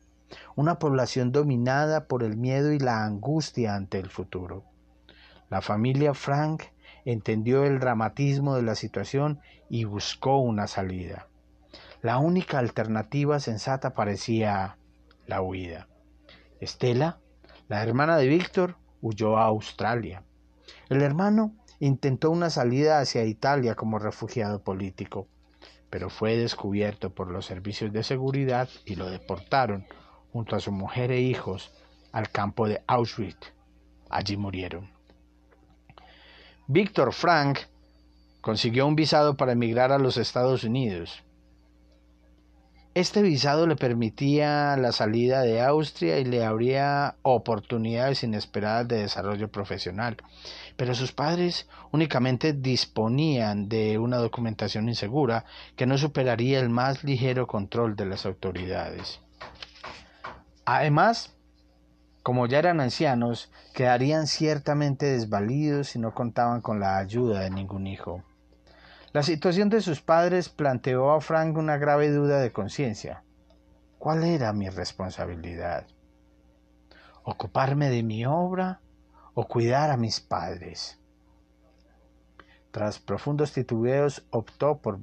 una 0.55 0.79
población 0.79 1.31
dominada 1.31 2.07
por 2.07 2.23
el 2.23 2.35
miedo 2.35 2.71
y 2.71 2.79
la 2.79 3.05
angustia 3.05 3.75
ante 3.75 3.99
el 3.99 4.09
futuro. 4.09 4.65
La 5.51 5.61
familia 5.61 6.15
Frank 6.15 6.63
entendió 7.05 7.63
el 7.63 7.79
dramatismo 7.79 8.55
de 8.55 8.63
la 8.63 8.73
situación 8.73 9.39
y 9.69 9.83
buscó 9.83 10.39
una 10.39 10.65
salida. 10.65 11.28
La 12.01 12.17
única 12.17 12.59
alternativa 12.59 13.41
sensata 13.41 13.93
parecía 13.93 14.77
la 15.27 15.41
huida. 15.41 15.89
Estela, 16.61 17.19
la 17.67 17.83
hermana 17.83 18.15
de 18.15 18.27
Víctor, 18.27 18.77
huyó 19.01 19.37
a 19.37 19.45
Australia. 19.45 20.23
El 20.87 21.01
hermano 21.01 21.55
intentó 21.79 22.31
una 22.31 22.49
salida 22.49 22.99
hacia 22.99 23.25
Italia 23.25 23.75
como 23.75 23.99
refugiado 23.99 24.63
político, 24.63 25.27
pero 25.89 26.09
fue 26.09 26.37
descubierto 26.37 27.13
por 27.13 27.31
los 27.31 27.45
servicios 27.45 27.91
de 27.91 28.03
seguridad 28.03 28.69
y 28.85 28.95
lo 28.95 29.09
deportaron 29.09 29.85
junto 30.31 30.55
a 30.55 30.61
su 30.61 30.71
mujer 30.71 31.11
e 31.11 31.19
hijos 31.19 31.71
al 32.13 32.29
campo 32.29 32.69
de 32.69 32.81
Auschwitz. 32.87 33.53
Allí 34.09 34.37
murieron. 34.37 34.89
Víctor 36.67 37.11
Frank 37.11 37.59
consiguió 38.39 38.87
un 38.87 38.95
visado 38.95 39.35
para 39.35 39.51
emigrar 39.51 39.91
a 39.91 39.99
los 39.99 40.15
Estados 40.15 40.63
Unidos. 40.63 41.23
Este 42.99 43.21
visado 43.21 43.65
le 43.65 43.77
permitía 43.77 44.75
la 44.75 44.91
salida 44.91 45.39
de 45.39 45.61
Austria 45.61 46.19
y 46.19 46.25
le 46.25 46.43
abría 46.43 47.15
oportunidades 47.21 48.23
inesperadas 48.23 48.89
de 48.89 48.97
desarrollo 48.97 49.49
profesional, 49.49 50.17
pero 50.75 50.93
sus 50.93 51.13
padres 51.13 51.69
únicamente 51.93 52.51
disponían 52.51 53.69
de 53.69 53.97
una 53.97 54.17
documentación 54.17 54.89
insegura 54.89 55.45
que 55.77 55.85
no 55.85 55.97
superaría 55.97 56.59
el 56.59 56.67
más 56.67 57.05
ligero 57.05 57.47
control 57.47 57.95
de 57.95 58.05
las 58.05 58.25
autoridades. 58.25 59.21
Además, 60.65 61.37
como 62.21 62.47
ya 62.47 62.59
eran 62.59 62.81
ancianos, 62.81 63.49
quedarían 63.73 64.27
ciertamente 64.27 65.05
desvalidos 65.05 65.87
si 65.87 65.99
no 65.99 66.13
contaban 66.13 66.59
con 66.59 66.81
la 66.81 66.97
ayuda 66.97 67.39
de 67.39 67.49
ningún 67.49 67.87
hijo. 67.87 68.25
La 69.11 69.23
situación 69.23 69.69
de 69.69 69.81
sus 69.81 70.01
padres 70.01 70.49
planteó 70.49 71.11
a 71.11 71.19
Frank 71.19 71.57
una 71.57 71.77
grave 71.77 72.11
duda 72.11 72.39
de 72.39 72.51
conciencia. 72.51 73.23
¿Cuál 73.97 74.23
era 74.23 74.53
mi 74.53 74.69
responsabilidad? 74.69 75.87
¿Ocuparme 77.23 77.89
de 77.89 78.03
mi 78.03 78.27
obra 78.27 78.81
o 79.33 79.47
cuidar 79.47 79.89
a 79.89 79.97
mis 79.97 80.19
padres? 80.19 80.99
Tras 82.69 82.99
profundos 82.99 83.51
titubeos 83.51 84.27
optó 84.29 84.77
por 84.77 84.99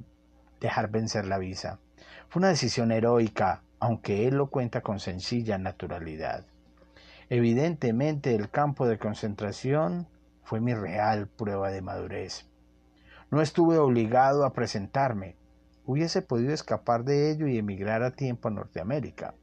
dejar 0.60 0.88
vencer 0.88 1.26
la 1.26 1.38
visa. 1.38 1.80
Fue 2.28 2.38
una 2.38 2.50
decisión 2.50 2.92
heroica 2.92 3.62
aunque 3.80 4.28
él 4.28 4.36
lo 4.36 4.50
cuenta 4.50 4.82
con 4.82 5.00
sencilla 5.00 5.58
naturalidad. 5.58 6.46
Evidentemente 7.28 8.36
el 8.36 8.50
campo 8.50 8.86
de 8.86 8.98
concentración 8.98 10.06
fue 10.44 10.60
mi 10.60 10.74
real 10.74 11.26
prueba 11.26 11.72
de 11.72 11.82
madurez. 11.82 12.46
No 13.30 13.42
estuve 13.42 13.78
obligado 13.78 14.44
a 14.44 14.52
presentarme. 14.52 15.36
Hubiese 15.84 16.22
podido 16.22 16.52
escapar 16.52 17.04
de 17.04 17.30
ello 17.30 17.48
y 17.48 17.58
emigrar 17.58 18.02
a 18.02 18.12
tiempo 18.12 18.48
a 18.48 18.52
Norteamérica. 18.52 19.34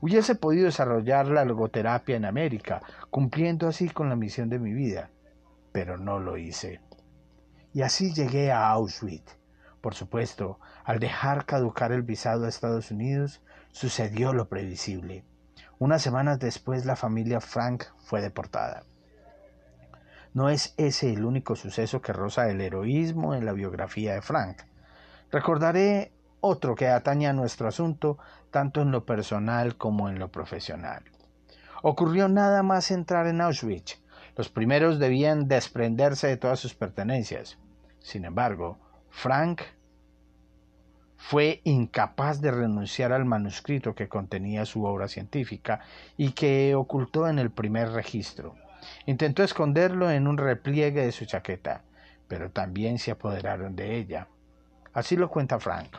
Hubiese 0.00 0.34
podido 0.34 0.66
desarrollar 0.66 1.28
la 1.28 1.44
logoterapia 1.44 2.16
en 2.16 2.26
América, 2.26 2.82
cumpliendo 3.10 3.68
así 3.68 3.88
con 3.88 4.08
la 4.08 4.16
misión 4.16 4.50
de 4.50 4.58
mi 4.58 4.72
vida, 4.72 5.10
pero 5.72 5.96
no 5.96 6.18
lo 6.18 6.36
hice. 6.36 6.80
Y 7.72 7.82
así 7.82 8.12
llegué 8.12 8.52
a 8.52 8.68
Auschwitz. 8.68 9.38
Por 9.80 9.94
supuesto, 9.94 10.60
al 10.84 11.00
dejar 11.00 11.46
caducar 11.46 11.90
el 11.92 12.02
visado 12.02 12.44
a 12.44 12.48
Estados 12.48 12.90
Unidos, 12.90 13.42
sucedió 13.70 14.32
lo 14.32 14.48
previsible. 14.48 15.24
Unas 15.78 16.02
semanas 16.02 16.38
después 16.38 16.84
la 16.84 16.96
familia 16.96 17.40
Frank 17.40 17.84
fue 18.04 18.20
deportada. 18.20 18.84
No 20.34 20.48
es 20.48 20.74
ese 20.78 21.12
el 21.12 21.24
único 21.24 21.56
suceso 21.56 22.00
que 22.00 22.12
roza 22.12 22.48
el 22.48 22.60
heroísmo 22.60 23.34
en 23.34 23.44
la 23.44 23.52
biografía 23.52 24.14
de 24.14 24.22
Frank. 24.22 24.62
Recordaré 25.30 26.12
otro 26.40 26.74
que 26.74 26.88
atañe 26.88 27.26
a 27.26 27.32
nuestro 27.32 27.68
asunto 27.68 28.18
tanto 28.50 28.80
en 28.82 28.90
lo 28.90 29.04
personal 29.04 29.76
como 29.76 30.08
en 30.08 30.18
lo 30.18 30.30
profesional. 30.30 31.02
Ocurrió 31.82 32.28
nada 32.28 32.62
más 32.62 32.90
entrar 32.90 33.26
en 33.26 33.40
Auschwitz. 33.40 34.00
Los 34.36 34.48
primeros 34.48 34.98
debían 34.98 35.48
desprenderse 35.48 36.28
de 36.28 36.36
todas 36.36 36.60
sus 36.60 36.74
pertenencias. 36.74 37.58
Sin 37.98 38.24
embargo, 38.24 38.78
Frank 39.10 39.62
fue 41.16 41.60
incapaz 41.64 42.40
de 42.40 42.50
renunciar 42.50 43.12
al 43.12 43.24
manuscrito 43.24 43.94
que 43.94 44.08
contenía 44.08 44.64
su 44.64 44.84
obra 44.84 45.08
científica 45.08 45.80
y 46.16 46.32
que 46.32 46.74
ocultó 46.74 47.28
en 47.28 47.38
el 47.38 47.50
primer 47.50 47.90
registro. 47.90 48.56
Intentó 49.06 49.42
esconderlo 49.42 50.10
en 50.10 50.26
un 50.26 50.38
repliegue 50.38 51.04
de 51.04 51.12
su 51.12 51.24
chaqueta, 51.24 51.82
pero 52.28 52.50
también 52.50 52.98
se 52.98 53.10
apoderaron 53.10 53.76
de 53.76 53.96
ella. 53.96 54.28
Así 54.92 55.16
lo 55.16 55.30
cuenta 55.30 55.58
Frank. 55.58 55.96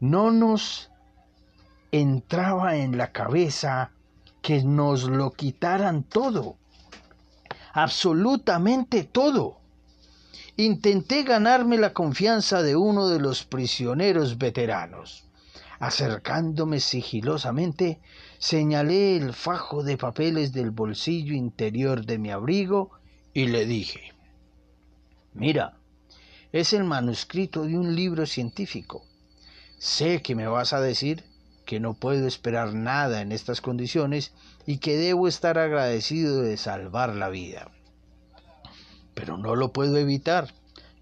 No 0.00 0.30
nos 0.30 0.90
entraba 1.90 2.76
en 2.76 2.96
la 2.98 3.12
cabeza 3.12 3.90
que 4.42 4.62
nos 4.62 5.04
lo 5.04 5.32
quitaran 5.32 6.04
todo, 6.04 6.56
absolutamente 7.72 9.04
todo. 9.04 9.58
Intenté 10.56 11.22
ganarme 11.22 11.78
la 11.78 11.92
confianza 11.92 12.62
de 12.62 12.76
uno 12.76 13.08
de 13.08 13.20
los 13.20 13.44
prisioneros 13.44 14.38
veteranos. 14.38 15.27
Acercándome 15.80 16.80
sigilosamente, 16.80 18.00
señalé 18.38 19.16
el 19.16 19.32
fajo 19.32 19.84
de 19.84 19.96
papeles 19.96 20.52
del 20.52 20.72
bolsillo 20.72 21.34
interior 21.34 22.04
de 22.04 22.18
mi 22.18 22.30
abrigo 22.30 22.90
y 23.32 23.46
le 23.46 23.64
dije, 23.64 24.12
Mira, 25.34 25.78
es 26.50 26.72
el 26.72 26.82
manuscrito 26.82 27.62
de 27.62 27.78
un 27.78 27.94
libro 27.94 28.26
científico. 28.26 29.04
Sé 29.78 30.20
que 30.20 30.34
me 30.34 30.48
vas 30.48 30.72
a 30.72 30.80
decir 30.80 31.24
que 31.64 31.78
no 31.78 31.94
puedo 31.94 32.26
esperar 32.26 32.74
nada 32.74 33.20
en 33.20 33.30
estas 33.30 33.60
condiciones 33.60 34.32
y 34.66 34.78
que 34.78 34.96
debo 34.96 35.28
estar 35.28 35.58
agradecido 35.58 36.42
de 36.42 36.56
salvar 36.56 37.14
la 37.14 37.28
vida. 37.28 37.70
Pero 39.14 39.36
no 39.36 39.54
lo 39.54 39.72
puedo 39.72 39.96
evitar. 39.98 40.52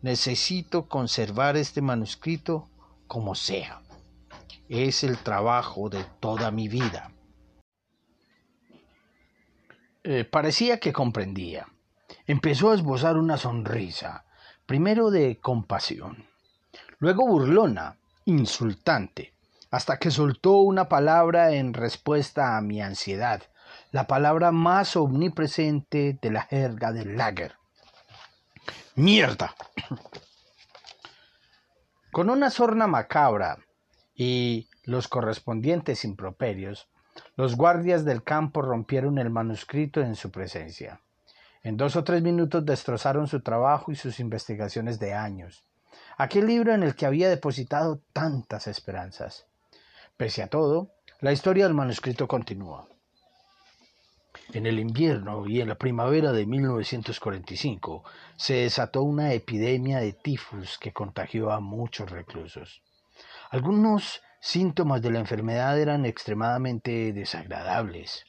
Necesito 0.02 0.86
conservar 0.86 1.56
este 1.56 1.80
manuscrito 1.80 2.68
como 3.06 3.34
sea. 3.34 3.80
Es 4.68 5.04
el 5.04 5.18
trabajo 5.18 5.88
de 5.88 6.04
toda 6.18 6.50
mi 6.50 6.68
vida. 6.68 7.12
Eh, 10.02 10.24
parecía 10.24 10.80
que 10.80 10.92
comprendía. 10.92 11.68
Empezó 12.26 12.70
a 12.70 12.74
esbozar 12.74 13.16
una 13.16 13.36
sonrisa, 13.36 14.24
primero 14.66 15.10
de 15.10 15.38
compasión, 15.40 16.26
luego 16.98 17.26
burlona, 17.26 17.98
insultante, 18.24 19.34
hasta 19.70 19.98
que 19.98 20.10
soltó 20.10 20.58
una 20.58 20.88
palabra 20.88 21.52
en 21.52 21.72
respuesta 21.72 22.56
a 22.56 22.60
mi 22.60 22.80
ansiedad, 22.80 23.42
la 23.92 24.06
palabra 24.06 24.50
más 24.50 24.96
omnipresente 24.96 26.18
de 26.20 26.30
la 26.30 26.42
jerga 26.42 26.92
del 26.92 27.16
lager. 27.16 27.54
¡Mierda! 28.96 29.54
Con 32.12 32.30
una 32.30 32.50
sorna 32.50 32.86
macabra 32.86 33.65
y 34.16 34.68
los 34.84 35.08
correspondientes 35.08 36.04
improperios, 36.04 36.88
los 37.36 37.56
guardias 37.56 38.04
del 38.04 38.22
campo 38.22 38.62
rompieron 38.62 39.18
el 39.18 39.30
manuscrito 39.30 40.00
en 40.00 40.16
su 40.16 40.30
presencia. 40.30 41.00
En 41.62 41.76
dos 41.76 41.96
o 41.96 42.04
tres 42.04 42.22
minutos 42.22 42.64
destrozaron 42.64 43.28
su 43.28 43.40
trabajo 43.40 43.92
y 43.92 43.96
sus 43.96 44.20
investigaciones 44.20 44.98
de 44.98 45.14
años, 45.14 45.64
aquel 46.16 46.46
libro 46.46 46.72
en 46.72 46.82
el 46.82 46.94
que 46.94 47.06
había 47.06 47.28
depositado 47.28 48.00
tantas 48.12 48.66
esperanzas. 48.66 49.46
Pese 50.16 50.42
a 50.42 50.48
todo, 50.48 50.92
la 51.20 51.32
historia 51.32 51.64
del 51.64 51.74
manuscrito 51.74 52.26
continúa. 52.26 52.88
En 54.52 54.64
el 54.64 54.78
invierno 54.78 55.46
y 55.46 55.60
en 55.60 55.68
la 55.68 55.74
primavera 55.74 56.32
de 56.32 56.46
1945 56.46 58.04
se 58.36 58.54
desató 58.54 59.02
una 59.02 59.32
epidemia 59.32 59.98
de 59.98 60.12
tifus 60.12 60.78
que 60.78 60.92
contagió 60.92 61.50
a 61.50 61.60
muchos 61.60 62.10
reclusos. 62.10 62.82
Algunos 63.50 64.22
síntomas 64.40 65.02
de 65.02 65.12
la 65.12 65.20
enfermedad 65.20 65.78
eran 65.78 66.04
extremadamente 66.04 67.12
desagradables. 67.12 68.24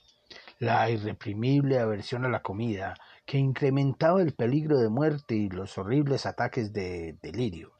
La 0.60 0.90
irreprimible 0.92 1.80
aversión 1.80 2.24
a 2.24 2.30
la 2.30 2.44
comida, 2.44 2.94
que 3.26 3.40
incrementaba 3.40 4.22
el 4.22 4.34
peligro 4.34 4.78
de 4.78 4.90
muerte 4.90 5.36
y 5.36 5.50
los 5.50 5.78
horribles 5.80 6.28
ataques 6.28 6.72
de 6.72 7.18
delirio. 7.24 7.72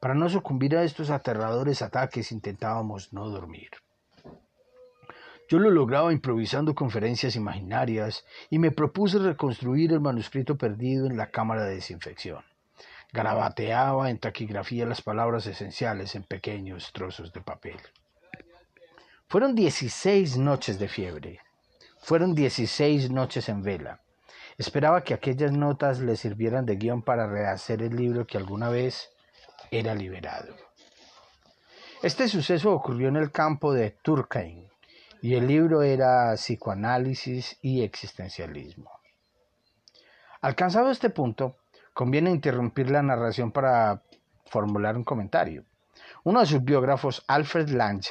Para 0.00 0.14
no 0.14 0.28
sucumbir 0.28 0.76
a 0.76 0.82
estos 0.82 1.10
aterradores 1.10 1.80
ataques 1.80 2.32
intentábamos 2.32 3.12
no 3.12 3.28
dormir. 3.28 3.70
Yo 5.48 5.60
lo 5.60 5.70
lograba 5.70 6.12
improvisando 6.12 6.74
conferencias 6.74 7.36
imaginarias 7.36 8.24
y 8.50 8.58
me 8.58 8.72
propuse 8.72 9.18
reconstruir 9.18 9.92
el 9.92 10.00
manuscrito 10.00 10.56
perdido 10.56 11.06
en 11.06 11.16
la 11.16 11.30
cámara 11.30 11.64
de 11.64 11.76
desinfección. 11.76 12.49
Garabateaba 13.12 14.10
en 14.10 14.18
taquigrafía 14.18 14.86
las 14.86 15.02
palabras 15.02 15.46
esenciales 15.46 16.14
en 16.14 16.22
pequeños 16.22 16.92
trozos 16.92 17.32
de 17.32 17.40
papel. 17.40 17.80
Fueron 19.28 19.54
dieciséis 19.54 20.36
noches 20.36 20.78
de 20.78 20.88
fiebre. 20.88 21.40
Fueron 22.00 22.34
dieciséis 22.34 23.10
noches 23.10 23.48
en 23.48 23.62
vela. 23.62 24.00
Esperaba 24.58 25.02
que 25.02 25.14
aquellas 25.14 25.52
notas 25.52 26.00
le 26.00 26.16
sirvieran 26.16 26.66
de 26.66 26.76
guion 26.76 27.02
para 27.02 27.26
rehacer 27.26 27.82
el 27.82 27.96
libro 27.96 28.26
que 28.26 28.38
alguna 28.38 28.68
vez 28.68 29.10
era 29.70 29.94
liberado. 29.94 30.54
Este 32.02 32.28
suceso 32.28 32.72
ocurrió 32.72 33.08
en 33.08 33.16
el 33.16 33.30
campo 33.30 33.72
de 33.72 33.90
Turkheim 33.90 34.66
y 35.22 35.34
el 35.34 35.46
libro 35.46 35.82
era 35.82 36.34
Psicoanálisis 36.34 37.58
y 37.60 37.82
Existencialismo. 37.82 38.90
Alcanzado 40.40 40.90
este 40.90 41.10
punto, 41.10 41.56
conviene 41.92 42.30
interrumpir 42.30 42.90
la 42.90 43.02
narración 43.02 43.52
para 43.52 44.02
formular 44.46 44.96
un 44.96 45.04
comentario. 45.04 45.64
Uno 46.24 46.40
de 46.40 46.46
sus 46.46 46.64
biógrafos, 46.64 47.24
Alfred 47.28 47.68
Lange, 47.70 48.10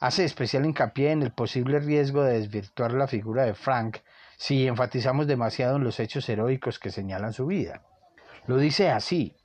hace 0.00 0.24
especial 0.24 0.66
hincapié 0.66 1.12
en 1.12 1.22
el 1.22 1.32
posible 1.32 1.78
riesgo 1.78 2.22
de 2.24 2.34
desvirtuar 2.34 2.92
la 2.92 3.06
figura 3.06 3.44
de 3.44 3.54
Frank 3.54 3.98
si 4.36 4.66
enfatizamos 4.66 5.26
demasiado 5.26 5.76
en 5.76 5.84
los 5.84 6.00
hechos 6.00 6.28
heroicos 6.28 6.78
que 6.78 6.90
señalan 6.90 7.32
su 7.32 7.46
vida. 7.46 7.82
Lo 8.46 8.56
dice 8.56 8.90
así, 8.90 9.36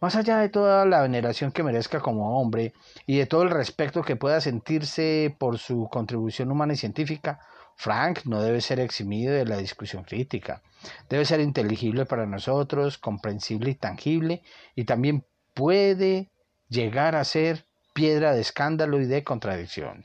más 0.00 0.16
allá 0.16 0.36
de 0.38 0.50
toda 0.50 0.84
la 0.84 1.00
veneración 1.00 1.50
que 1.50 1.62
merezca 1.62 2.00
como 2.00 2.38
hombre 2.38 2.74
y 3.06 3.16
de 3.16 3.24
todo 3.24 3.42
el 3.42 3.50
respeto 3.50 4.02
que 4.02 4.16
pueda 4.16 4.42
sentirse 4.42 5.34
por 5.38 5.58
su 5.58 5.88
contribución 5.90 6.50
humana 6.50 6.74
y 6.74 6.76
científica, 6.76 7.40
Frank 7.76 8.20
no 8.24 8.42
debe 8.42 8.60
ser 8.60 8.80
eximido 8.80 9.34
de 9.34 9.44
la 9.44 9.58
discusión 9.58 10.04
crítica. 10.04 10.62
Debe 11.08 11.24
ser 11.24 11.40
inteligible 11.40 12.06
para 12.06 12.26
nosotros, 12.26 12.98
comprensible 12.98 13.70
y 13.70 13.74
tangible, 13.74 14.42
y 14.74 14.84
también 14.84 15.24
puede 15.54 16.30
llegar 16.68 17.16
a 17.16 17.24
ser 17.24 17.64
piedra 17.92 18.34
de 18.34 18.40
escándalo 18.40 19.00
y 19.00 19.06
de 19.06 19.24
contradicción. 19.24 20.04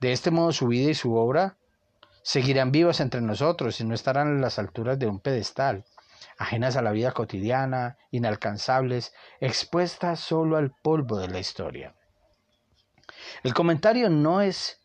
De 0.00 0.12
este 0.12 0.30
modo 0.30 0.52
su 0.52 0.68
vida 0.68 0.90
y 0.90 0.94
su 0.94 1.14
obra 1.14 1.56
seguirán 2.22 2.72
vivas 2.72 3.00
entre 3.00 3.20
nosotros 3.20 3.80
y 3.80 3.84
no 3.84 3.94
estarán 3.94 4.36
a 4.36 4.40
las 4.40 4.58
alturas 4.58 4.98
de 4.98 5.06
un 5.06 5.20
pedestal 5.20 5.84
ajenas 6.40 6.76
a 6.76 6.82
la 6.82 6.92
vida 6.92 7.12
cotidiana, 7.12 7.98
inalcanzables, 8.10 9.12
expuestas 9.40 10.20
solo 10.20 10.56
al 10.56 10.72
polvo 10.82 11.18
de 11.18 11.28
la 11.28 11.38
historia. 11.38 11.94
El 13.42 13.52
comentario 13.52 14.08
no 14.08 14.40
es 14.40 14.79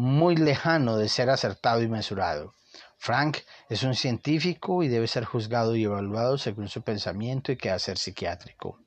muy 0.00 0.34
lejano 0.34 0.96
de 0.96 1.08
ser 1.08 1.28
acertado 1.28 1.82
y 1.82 1.88
mesurado. 1.88 2.54
Frank 2.96 3.38
es 3.68 3.82
un 3.82 3.94
científico 3.94 4.82
y 4.82 4.88
debe 4.88 5.06
ser 5.06 5.24
juzgado 5.24 5.76
y 5.76 5.84
evaluado 5.84 6.38
según 6.38 6.68
su 6.68 6.82
pensamiento 6.82 7.52
y 7.52 7.56
quehacer 7.56 7.98
psiquiátrico. 7.98 8.78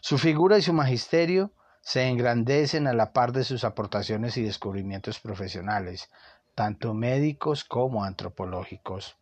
Su 0.00 0.16
figura 0.16 0.56
y 0.56 0.62
su 0.62 0.72
magisterio 0.72 1.52
se 1.82 2.08
engrandecen 2.08 2.86
a 2.86 2.94
la 2.94 3.12
par 3.12 3.32
de 3.32 3.44
sus 3.44 3.64
aportaciones 3.64 4.36
y 4.36 4.42
descubrimientos 4.42 5.20
profesionales, 5.20 6.08
tanto 6.54 6.94
médicos 6.94 7.64
como 7.64 8.04
antropológicos. 8.04 9.16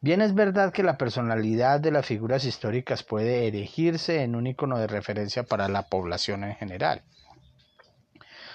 Bien 0.00 0.20
es 0.20 0.34
verdad 0.34 0.72
que 0.72 0.82
la 0.82 0.98
personalidad 0.98 1.78
de 1.78 1.92
las 1.92 2.06
figuras 2.06 2.44
históricas 2.44 3.02
puede 3.02 3.46
erigirse 3.46 4.22
en 4.22 4.34
un 4.34 4.46
icono 4.46 4.78
de 4.78 4.86
referencia 4.86 5.44
para 5.44 5.68
la 5.68 5.82
población 5.82 6.42
en 6.44 6.56
general. 6.56 7.04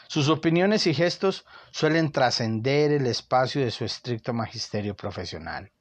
Sus 0.07 0.29
opiniones 0.29 0.87
y 0.87 0.93
gestos 0.93 1.45
suelen 1.71 2.11
trascender 2.11 2.91
el 2.91 3.07
espacio 3.07 3.61
de 3.61 3.71
su 3.71 3.85
estricto 3.85 4.33
magisterio 4.33 4.95
profesional. 4.95 5.71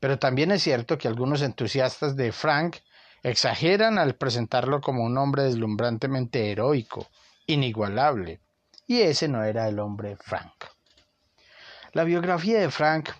Pero 0.00 0.18
también 0.18 0.50
es 0.52 0.62
cierto 0.62 0.98
que 0.98 1.08
algunos 1.08 1.42
entusiastas 1.42 2.16
de 2.16 2.32
Frank 2.32 2.76
exageran 3.22 3.98
al 3.98 4.14
presentarlo 4.14 4.80
como 4.80 5.04
un 5.04 5.18
hombre 5.18 5.44
deslumbrantemente 5.44 6.50
heroico, 6.50 7.08
inigualable, 7.46 8.40
y 8.86 9.00
ese 9.00 9.28
no 9.28 9.42
era 9.42 9.68
el 9.68 9.78
hombre 9.78 10.16
Frank. 10.16 10.64
La 11.92 12.04
biografía 12.04 12.60
de 12.60 12.70
Frank 12.70 13.10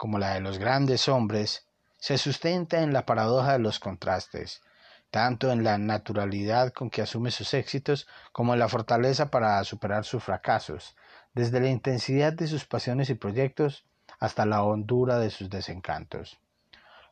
como 0.00 0.18
la 0.18 0.32
de 0.32 0.40
los 0.40 0.56
grandes 0.56 1.08
hombres, 1.08 1.66
se 1.98 2.16
sustenta 2.16 2.80
en 2.80 2.94
la 2.94 3.04
paradoja 3.04 3.52
de 3.52 3.58
los 3.58 3.78
contrastes, 3.78 4.62
tanto 5.10 5.50
en 5.50 5.64
la 5.64 5.78
naturalidad 5.78 6.72
con 6.72 6.90
que 6.90 7.02
asume 7.02 7.30
sus 7.30 7.54
éxitos 7.54 8.06
como 8.32 8.52
en 8.52 8.60
la 8.60 8.68
fortaleza 8.68 9.30
para 9.30 9.62
superar 9.64 10.04
sus 10.04 10.22
fracasos, 10.22 10.96
desde 11.34 11.60
la 11.60 11.68
intensidad 11.68 12.32
de 12.32 12.46
sus 12.46 12.64
pasiones 12.64 13.10
y 13.10 13.14
proyectos 13.14 13.84
hasta 14.18 14.46
la 14.46 14.62
hondura 14.62 15.18
de 15.18 15.30
sus 15.30 15.50
desencantos. 15.50 16.38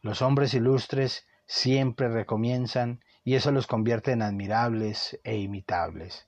Los 0.03 0.23
hombres 0.23 0.55
ilustres 0.55 1.27
siempre 1.47 2.09
recomienzan 2.09 3.01
y 3.25 3.35
eso 3.35 3.51
los 3.51 3.67
convierte 3.67 4.13
en 4.13 4.23
admirables 4.23 5.19
e 5.25 5.37
imitables. 5.37 6.27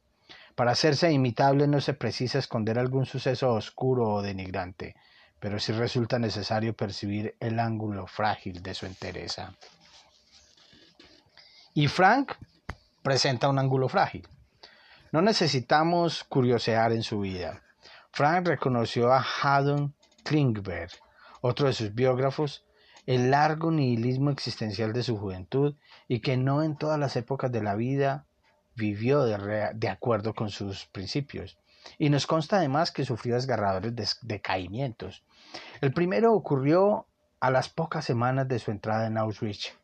Para 0.55 0.73
hacerse 0.73 1.11
imitable 1.13 1.67
no 1.67 1.81
se 1.81 1.95
precisa 1.95 2.39
esconder 2.39 2.79
algún 2.79 3.07
suceso 3.07 3.53
oscuro 3.55 4.09
o 4.09 4.23
denigrante, 4.23 4.97
pero 5.39 5.59
sí 5.59 5.73
resulta 5.73 6.19
necesario 6.19 6.75
percibir 6.75 7.37
el 7.41 7.59
ángulo 7.59 8.07
frágil 8.07 8.63
de 8.63 8.75
su 8.75 8.87
entereza. 8.87 9.55
Y 11.73 11.87
Frank 11.87 12.33
presenta 13.03 13.49
un 13.49 13.59
ángulo 13.59 13.89
frágil. 13.89 14.29
No 15.13 15.23
necesitamos 15.23 16.25
curiosear 16.25 16.93
en 16.93 17.05
su 17.05 17.21
vida. 17.21 17.63
Frank 18.11 18.49
reconoció 18.49 19.13
a 19.13 19.25
Haddon 19.25 19.95
Klingberg, 20.25 20.91
otro 21.41 21.69
de 21.69 21.73
sus 21.73 21.95
biógrafos, 21.95 22.65
el 23.07 23.31
largo 23.31 23.71
nihilismo 23.71 24.31
existencial 24.31 24.93
de 24.93 25.05
su 25.05 25.17
juventud 25.17 25.77
y 26.09 26.21
que 26.21 26.37
no 26.37 26.65
en 26.65 26.77
todas 26.77 26.99
las 26.99 27.15
épocas 27.15 27.53
de 27.53 27.63
la 27.63 27.77
vida 27.77 28.27
vivió 28.75 29.23
de, 29.25 29.89
acuerdo 29.89 30.35
con 30.35 30.51
sus 30.51 30.87
principios. 30.87 31.57
Y 31.99 32.11
nos 32.11 32.27
consta 32.27 32.57
además 32.57 32.91
que 32.91 33.05
sufrió 33.05 33.37
desgarradores 33.37 34.19
decaimientos. 34.23 35.25
El 35.81 35.93
primero 35.93 36.35
ocurrió 36.35 37.07
a 37.39 37.51
las 37.51 37.69
pocas 37.69 38.05
semanas 38.05 38.49
de 38.49 38.59
su 38.59 38.73
entrada 38.73 39.07
en 39.07 39.19
Auschwitz. 39.19 39.80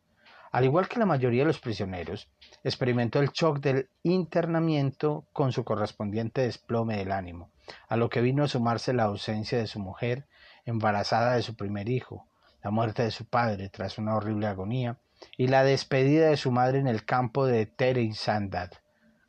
Al 0.57 0.65
igual 0.65 0.89
que 0.89 0.99
la 0.99 1.05
mayoría 1.05 1.43
de 1.43 1.49
los 1.49 1.61
prisioneros, 1.61 2.31
experimentó 2.65 3.21
el 3.21 3.29
shock 3.29 3.61
del 3.61 3.91
internamiento 4.03 5.27
con 5.35 5.53
su 5.53 5.65
correspondiente 5.65 6.41
desplome 6.41 6.97
del 6.97 7.13
ánimo, 7.13 7.51
a 7.89 7.97
lo 7.99 8.09
que 8.09 8.23
vino 8.23 8.43
a 8.43 8.49
sumarse 8.49 8.95
la 8.95 9.03
ausencia 9.03 9.59
de 9.59 9.67
su 9.67 9.81
mujer, 9.81 10.27
embarazada 10.65 11.35
de 11.35 11.43
su 11.43 11.57
primer 11.57 11.91
hijo, 11.91 12.27
la 12.65 12.71
muerte 12.71 13.03
de 13.03 13.11
su 13.11 13.27
padre 13.27 13.69
tras 13.69 13.99
una 13.99 14.17
horrible 14.17 14.47
agonía, 14.47 14.97
y 15.37 15.49
la 15.49 15.63
despedida 15.63 16.31
de 16.31 16.39
su 16.39 16.51
madre 16.51 16.79
en 16.79 16.87
el 16.87 17.05
campo 17.05 17.45
de 17.45 17.71
Sandad, 18.15 18.71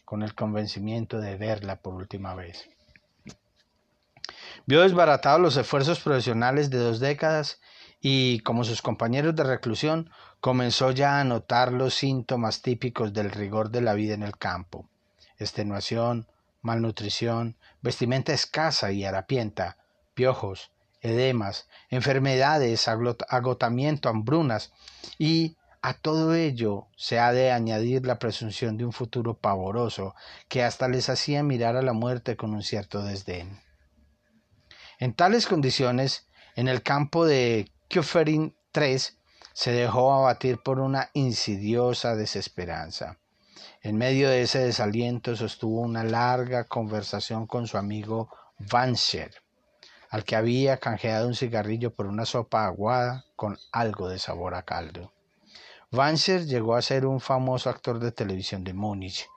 con 0.05 0.23
el 0.23 0.33
convencimiento 0.33 1.19
de 1.19 1.35
verla 1.35 1.81
por 1.81 1.93
última 1.93 2.35
vez. 2.35 2.69
Vio 4.65 4.81
desbaratados 4.81 5.41
los 5.41 5.57
esfuerzos 5.57 5.99
profesionales 5.99 6.69
de 6.69 6.77
dos 6.77 7.01
décadas 7.01 7.59
y, 7.99 8.39
como 8.39 8.63
sus 8.63 8.81
compañeros 8.81 9.35
de 9.35 9.43
reclusión, 9.43 10.09
comenzó 10.39 10.91
ya 10.91 11.19
a 11.19 11.23
notar 11.23 11.71
los 11.71 11.93
síntomas 11.93 12.61
típicos 12.61 13.13
del 13.13 13.31
rigor 13.31 13.69
de 13.69 13.81
la 13.81 13.93
vida 13.93 14.13
en 14.13 14.23
el 14.23 14.37
campo. 14.37 14.89
Extenuación, 15.37 16.27
malnutrición, 16.61 17.57
vestimenta 17.81 18.33
escasa 18.33 18.91
y 18.91 19.03
harapienta, 19.03 19.77
piojos, 20.13 20.71
edemas, 21.01 21.67
enfermedades, 21.89 22.87
agotamiento, 22.87 24.09
hambrunas 24.09 24.73
y 25.17 25.57
a 25.81 25.93
todo 25.93 26.33
ello 26.33 26.87
se 26.97 27.19
ha 27.19 27.31
de 27.31 27.51
añadir 27.51 28.05
la 28.05 28.19
presunción 28.19 28.77
de 28.77 28.85
un 28.85 28.93
futuro 28.93 29.35
pavoroso 29.35 30.15
que 30.49 30.63
hasta 30.63 30.87
les 30.87 31.09
hacía 31.09 31.43
mirar 31.43 31.75
a 31.75 31.81
la 31.81 31.93
muerte 31.93 32.35
con 32.35 32.53
un 32.53 32.63
cierto 32.63 33.03
desdén. 33.03 33.61
En 34.99 35.13
tales 35.13 35.45
condiciones, 35.45 36.27
en 36.55 36.67
el 36.67 36.81
campo 36.81 37.25
de 37.25 37.71
Kufferin 37.93 38.55
III 38.73 39.16
se 39.57 39.71
dejó 39.71 40.13
abatir 40.13 40.59
por 40.59 40.79
una 40.79 41.09
insidiosa 41.13 42.15
desesperanza. 42.15 43.17
En 43.81 43.97
medio 43.97 44.29
de 44.29 44.43
ese 44.43 44.59
desaliento 44.59 45.35
sostuvo 45.35 45.81
una 45.81 46.03
larga 46.03 46.65
conversación 46.65 47.47
con 47.47 47.65
su 47.65 47.79
amigo 47.79 48.29
Vanscher, 48.59 49.31
al 50.11 50.25
que 50.25 50.35
había 50.35 50.77
canjeado 50.77 51.27
un 51.27 51.33
cigarrillo 51.33 51.91
por 51.95 52.05
una 52.05 52.27
sopa 52.27 52.67
aguada 52.67 53.25
con 53.35 53.57
algo 53.71 54.09
de 54.09 54.19
sabor 54.19 54.53
a 54.53 54.61
caldo. 54.61 55.11
Vanscher 55.89 56.45
llegó 56.45 56.75
a 56.75 56.83
ser 56.83 57.07
un 57.07 57.19
famoso 57.19 57.71
actor 57.71 57.97
de 57.97 58.11
televisión 58.11 58.63
de 58.63 58.75
Múnich. 58.75 59.27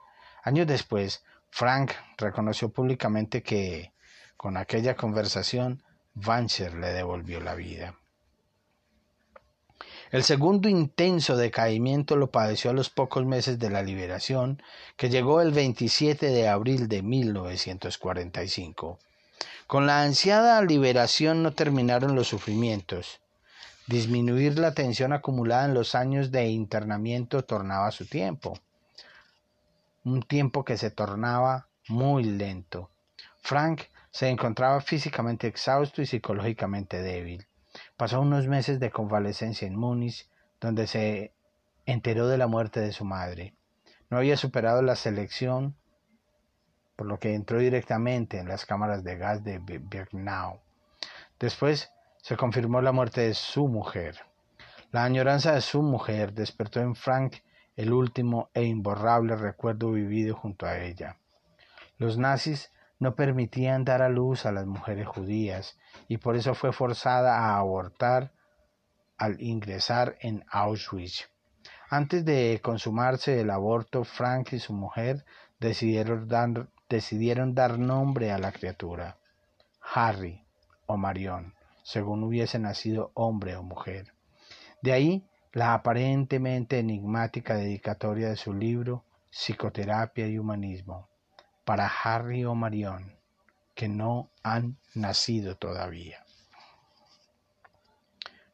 Años 0.43 0.67
después, 0.67 1.23
Frank 1.49 1.93
reconoció 2.19 2.69
públicamente 2.69 3.41
que 3.41 3.91
con 4.37 4.55
aquella 4.55 4.95
conversación, 4.95 5.81
Vancher 6.13 6.75
le 6.75 6.93
devolvió 6.93 7.39
la 7.39 7.55
vida. 7.55 7.95
El 10.11 10.23
segundo 10.25 10.67
intenso 10.67 11.37
decaimiento 11.37 12.17
lo 12.17 12.31
padeció 12.31 12.71
a 12.71 12.73
los 12.73 12.89
pocos 12.89 13.25
meses 13.25 13.59
de 13.59 13.69
la 13.69 13.81
liberación, 13.81 14.61
que 14.97 15.09
llegó 15.09 15.39
el 15.39 15.51
27 15.51 16.27
de 16.27 16.49
abril 16.49 16.89
de 16.89 17.01
1945. 17.01 18.99
Con 19.67 19.87
la 19.87 20.03
ansiada 20.03 20.61
liberación 20.63 21.43
no 21.43 21.53
terminaron 21.53 22.13
los 22.13 22.27
sufrimientos. 22.27 23.21
Disminuir 23.87 24.59
la 24.59 24.73
tensión 24.73 25.13
acumulada 25.13 25.63
en 25.63 25.73
los 25.73 25.95
años 25.95 26.29
de 26.29 26.49
internamiento 26.49 27.45
tornaba 27.45 27.89
su 27.91 28.05
tiempo. 28.05 28.59
Un 30.03 30.23
tiempo 30.23 30.65
que 30.65 30.77
se 30.77 30.91
tornaba 30.91 31.67
muy 31.87 32.25
lento. 32.25 32.89
Frank 33.39 33.83
se 34.11 34.27
encontraba 34.27 34.81
físicamente 34.81 35.47
exhausto 35.47 36.01
y 36.01 36.05
psicológicamente 36.05 37.01
débil. 37.01 37.45
Pasó 38.01 38.19
unos 38.19 38.47
meses 38.47 38.79
de 38.79 38.89
convalecencia 38.89 39.67
en 39.67 39.75
Múnich, 39.75 40.27
donde 40.59 40.87
se 40.87 41.35
enteró 41.85 42.27
de 42.27 42.39
la 42.39 42.47
muerte 42.47 42.79
de 42.79 42.93
su 42.93 43.05
madre. 43.05 43.53
No 44.09 44.17
había 44.17 44.37
superado 44.37 44.81
la 44.81 44.95
selección, 44.95 45.75
por 46.95 47.05
lo 47.05 47.19
que 47.19 47.35
entró 47.35 47.59
directamente 47.59 48.39
en 48.39 48.47
las 48.47 48.65
cámaras 48.65 49.03
de 49.03 49.17
gas 49.17 49.43
de 49.43 49.59
Birkenau. 49.59 50.61
Después 51.39 51.91
se 52.23 52.35
confirmó 52.37 52.81
la 52.81 52.91
muerte 52.91 53.21
de 53.21 53.35
su 53.35 53.67
mujer. 53.67 54.17
La 54.91 55.03
añoranza 55.03 55.51
de 55.53 55.61
su 55.61 55.83
mujer 55.83 56.33
despertó 56.33 56.79
en 56.79 56.95
Frank 56.95 57.35
el 57.75 57.93
último 57.93 58.49
e 58.55 58.63
imborrable 58.63 59.35
recuerdo 59.35 59.91
vivido 59.91 60.35
junto 60.35 60.65
a 60.65 60.79
ella. 60.79 61.17
Los 61.99 62.17
nazis 62.17 62.71
no 63.01 63.15
permitían 63.15 63.83
dar 63.83 64.03
a 64.03 64.09
luz 64.09 64.45
a 64.45 64.51
las 64.51 64.67
mujeres 64.67 65.07
judías 65.07 65.75
y 66.07 66.17
por 66.17 66.35
eso 66.35 66.53
fue 66.53 66.71
forzada 66.71 67.39
a 67.39 67.57
abortar 67.57 68.31
al 69.17 69.41
ingresar 69.41 70.17
en 70.21 70.45
Auschwitz. 70.51 71.27
Antes 71.89 72.23
de 72.25 72.59
consumarse 72.61 73.41
el 73.41 73.49
aborto, 73.49 74.03
Frank 74.03 74.53
y 74.53 74.59
su 74.59 74.73
mujer 74.73 75.25
decidieron 75.59 76.27
dar, 76.27 76.67
decidieron 76.89 77.55
dar 77.55 77.79
nombre 77.79 78.31
a 78.31 78.37
la 78.37 78.51
criatura, 78.51 79.17
Harry 79.81 80.45
o 80.85 80.95
Marion, 80.95 81.55
según 81.81 82.23
hubiese 82.23 82.59
nacido 82.59 83.09
hombre 83.15 83.55
o 83.55 83.63
mujer. 83.63 84.13
De 84.83 84.93
ahí 84.93 85.27
la 85.53 85.73
aparentemente 85.73 86.77
enigmática 86.77 87.55
dedicatoria 87.55 88.29
de 88.29 88.35
su 88.35 88.53
libro 88.53 89.05
Psicoterapia 89.31 90.27
y 90.27 90.37
Humanismo 90.37 91.10
para 91.65 91.87
Harry 91.87 92.45
o 92.45 92.55
Marion, 92.55 93.15
que 93.75 93.87
no 93.87 94.29
han 94.43 94.77
nacido 94.93 95.55
todavía. 95.55 96.25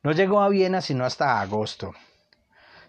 No 0.04 0.12
llegó 0.12 0.42
a 0.42 0.50
Viena 0.50 0.82
sino 0.82 1.06
hasta 1.06 1.42
agosto. 1.42 1.94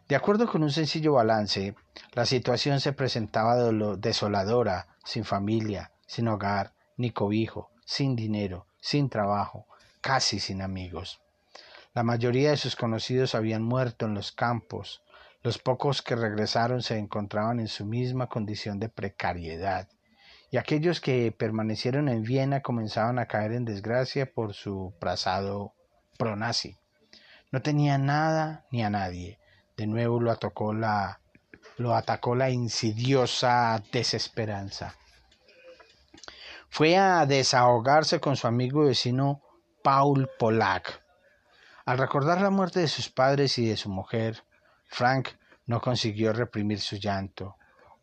De 0.08 0.16
acuerdo 0.16 0.46
con 0.46 0.62
un 0.62 0.70
sencillo 0.70 1.14
balance, 1.14 1.74
la 2.12 2.24
situación 2.24 2.80
se 2.80 2.92
presentaba 2.92 3.56
desoladora, 3.96 4.86
sin 5.04 5.24
familia, 5.24 5.92
sin 6.06 6.28
hogar, 6.28 6.72
ni 6.96 7.10
cobijo, 7.10 7.70
sin 7.84 8.16
dinero, 8.16 8.66
sin 8.80 9.08
trabajo, 9.10 9.66
casi 10.00 10.40
sin 10.40 10.62
amigos. 10.62 11.20
La 11.94 12.02
mayoría 12.02 12.50
de 12.50 12.56
sus 12.56 12.76
conocidos 12.76 13.34
habían 13.34 13.62
muerto 13.62 14.06
en 14.06 14.14
los 14.14 14.32
campos, 14.32 15.02
Los 15.42 15.58
pocos 15.58 16.02
que 16.02 16.16
regresaron 16.16 16.82
se 16.82 16.98
encontraban 16.98 17.60
en 17.60 17.68
su 17.68 17.86
misma 17.86 18.26
condición 18.26 18.80
de 18.80 18.88
precariedad, 18.88 19.88
y 20.50 20.56
aquellos 20.56 21.00
que 21.00 21.32
permanecieron 21.32 22.08
en 22.08 22.22
Viena 22.22 22.62
comenzaban 22.62 23.18
a 23.18 23.26
caer 23.26 23.52
en 23.52 23.64
desgracia 23.64 24.32
por 24.32 24.54
su 24.54 24.94
pasado 24.98 25.74
pronazi. 26.18 26.78
No 27.50 27.62
tenía 27.62 27.98
nada 27.98 28.66
ni 28.70 28.82
a 28.82 28.90
nadie. 28.90 29.38
De 29.76 29.86
nuevo 29.86 30.20
lo 30.20 30.30
atacó 30.30 30.72
la, 30.72 31.20
lo 31.76 31.94
atacó 31.94 32.34
la 32.34 32.50
insidiosa 32.50 33.82
desesperanza. 33.92 34.94
Fue 36.70 36.96
a 36.96 37.24
desahogarse 37.26 38.20
con 38.20 38.36
su 38.36 38.46
amigo 38.46 38.84
y 38.84 38.88
vecino 38.88 39.42
Paul 39.82 40.28
Polak. 40.38 41.02
Al 41.86 41.96
recordar 41.96 42.42
la 42.42 42.50
muerte 42.50 42.80
de 42.80 42.88
sus 42.88 43.08
padres 43.08 43.58
y 43.58 43.66
de 43.66 43.76
su 43.76 43.88
mujer, 43.88 44.44
Frank 44.88 45.28
no 45.66 45.80
consiguió 45.80 46.32
reprimir 46.32 46.80
su 46.80 46.96
llanto, 46.96 47.56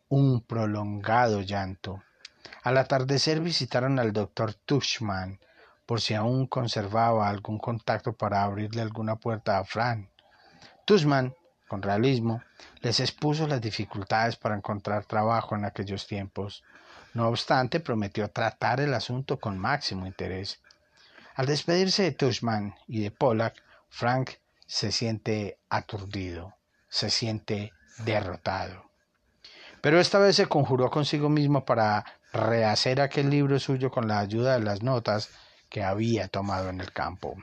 un 0.08 0.40
prolongado 0.40 1.42
llanto. 1.42 2.02
Al 2.62 2.78
atardecer 2.78 3.40
visitaron 3.40 3.98
al 3.98 4.12
doctor 4.12 4.54
Tuchman 4.54 5.38
por 5.86 6.00
si 6.00 6.14
aún 6.14 6.46
conservaba 6.46 7.28
algún 7.28 7.58
contacto 7.58 8.12
para 8.12 8.42
abrirle 8.42 8.82
alguna 8.82 9.16
puerta 9.16 9.58
a 9.58 9.64
Frank. 9.64 10.08
Tuchman, 10.84 11.34
con 11.68 11.82
realismo, 11.82 12.42
les 12.80 13.00
expuso 13.00 13.46
las 13.46 13.60
dificultades 13.60 14.36
para 14.36 14.56
encontrar 14.56 15.04
trabajo 15.04 15.54
en 15.54 15.64
aquellos 15.64 16.06
tiempos. 16.06 16.64
No 17.14 17.28
obstante, 17.28 17.80
prometió 17.80 18.28
tratar 18.28 18.80
el 18.80 18.94
asunto 18.94 19.38
con 19.38 19.58
máximo 19.58 20.06
interés. 20.06 20.60
Al 21.34 21.46
despedirse 21.46 22.02
de 22.02 22.12
Tuchman 22.12 22.74
y 22.86 23.00
de 23.00 23.10
Pollack, 23.10 23.62
Frank 23.88 24.32
se 24.66 24.90
siente 24.90 25.58
aturdido, 25.68 26.54
se 26.88 27.10
siente 27.10 27.72
derrotado. 27.98 28.90
Pero 29.80 30.00
esta 30.00 30.18
vez 30.18 30.36
se 30.36 30.46
conjuró 30.46 30.90
consigo 30.90 31.28
mismo 31.28 31.64
para 31.64 32.04
rehacer 32.36 33.00
aquel 33.00 33.30
libro 33.30 33.58
suyo 33.58 33.90
con 33.90 34.08
la 34.08 34.20
ayuda 34.20 34.54
de 34.54 34.64
las 34.64 34.82
notas 34.82 35.30
que 35.68 35.82
había 35.82 36.28
tomado 36.28 36.68
en 36.68 36.80
el 36.80 36.92
campo. 36.92 37.36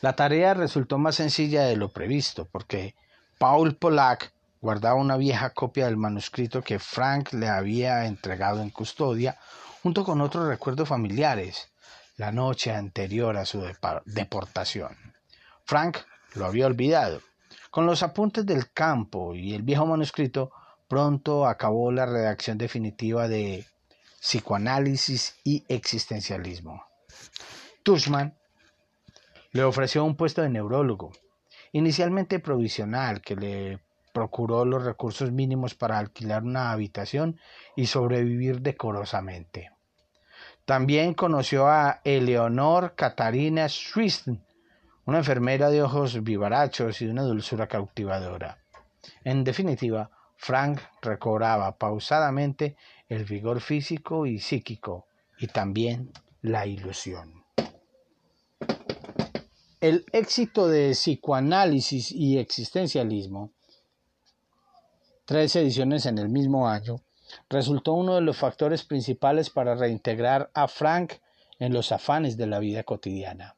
La 0.00 0.14
tarea 0.14 0.54
resultó 0.54 0.98
más 0.98 1.16
sencilla 1.16 1.64
de 1.64 1.76
lo 1.76 1.90
previsto, 1.90 2.46
porque 2.46 2.94
Paul 3.38 3.76
Pollack 3.76 4.32
guardaba 4.60 4.94
una 4.94 5.16
vieja 5.16 5.50
copia 5.50 5.86
del 5.86 5.96
manuscrito 5.96 6.62
que 6.62 6.78
Frank 6.78 7.32
le 7.32 7.48
había 7.48 8.06
entregado 8.06 8.62
en 8.62 8.70
custodia, 8.70 9.38
junto 9.82 10.04
con 10.04 10.20
otros 10.20 10.46
recuerdos 10.46 10.88
familiares, 10.88 11.70
la 12.16 12.32
noche 12.32 12.72
anterior 12.72 13.36
a 13.36 13.44
su 13.44 13.64
deportación. 14.04 14.96
Frank 15.64 15.98
lo 16.34 16.46
había 16.46 16.66
olvidado. 16.66 17.20
Con 17.70 17.86
los 17.86 18.02
apuntes 18.02 18.46
del 18.46 18.72
campo 18.72 19.34
y 19.34 19.54
el 19.54 19.62
viejo 19.62 19.86
manuscrito, 19.86 20.52
pronto 20.88 21.46
acabó 21.46 21.92
la 21.92 22.06
redacción 22.06 22.58
definitiva 22.58 23.28
de 23.28 23.66
Psicoanálisis 24.20 25.36
y 25.44 25.64
Existencialismo. 25.68 26.84
Tushman 27.82 28.34
le 29.52 29.62
ofreció 29.62 30.04
un 30.04 30.16
puesto 30.16 30.42
de 30.42 30.48
neurólogo, 30.48 31.12
inicialmente 31.72 32.40
provisional, 32.40 33.20
que 33.20 33.36
le 33.36 33.78
procuró 34.12 34.64
los 34.64 34.84
recursos 34.84 35.30
mínimos 35.30 35.74
para 35.74 35.98
alquilar 35.98 36.42
una 36.42 36.72
habitación 36.72 37.38
y 37.76 37.86
sobrevivir 37.86 38.62
decorosamente. 38.62 39.70
También 40.64 41.14
conoció 41.14 41.68
a 41.68 42.00
Eleonor 42.04 42.94
Katarina 42.94 43.68
Swisten, 43.68 44.44
una 45.06 45.18
enfermera 45.18 45.70
de 45.70 45.82
ojos 45.82 46.22
vivarachos 46.22 47.00
y 47.00 47.06
de 47.06 47.12
una 47.12 47.22
dulzura 47.22 47.66
cautivadora. 47.66 48.58
En 49.24 49.44
definitiva, 49.44 50.10
Frank 50.38 50.80
recobraba 51.02 51.76
pausadamente 51.76 52.76
el 53.08 53.24
vigor 53.24 53.60
físico 53.60 54.24
y 54.24 54.38
psíquico 54.38 55.06
y 55.36 55.48
también 55.48 56.12
la 56.40 56.64
ilusión. 56.64 57.44
El 59.80 60.06
éxito 60.12 60.68
de 60.68 60.92
psicoanálisis 60.92 62.12
y 62.12 62.38
existencialismo, 62.38 63.52
tres 65.24 65.54
ediciones 65.56 66.06
en 66.06 66.18
el 66.18 66.28
mismo 66.28 66.68
año, 66.68 67.02
resultó 67.50 67.92
uno 67.92 68.14
de 68.14 68.22
los 68.22 68.38
factores 68.38 68.84
principales 68.84 69.50
para 69.50 69.74
reintegrar 69.74 70.50
a 70.54 70.68
Frank 70.68 71.14
en 71.58 71.72
los 71.72 71.92
afanes 71.92 72.36
de 72.36 72.46
la 72.46 72.60
vida 72.60 72.84
cotidiana. 72.84 73.56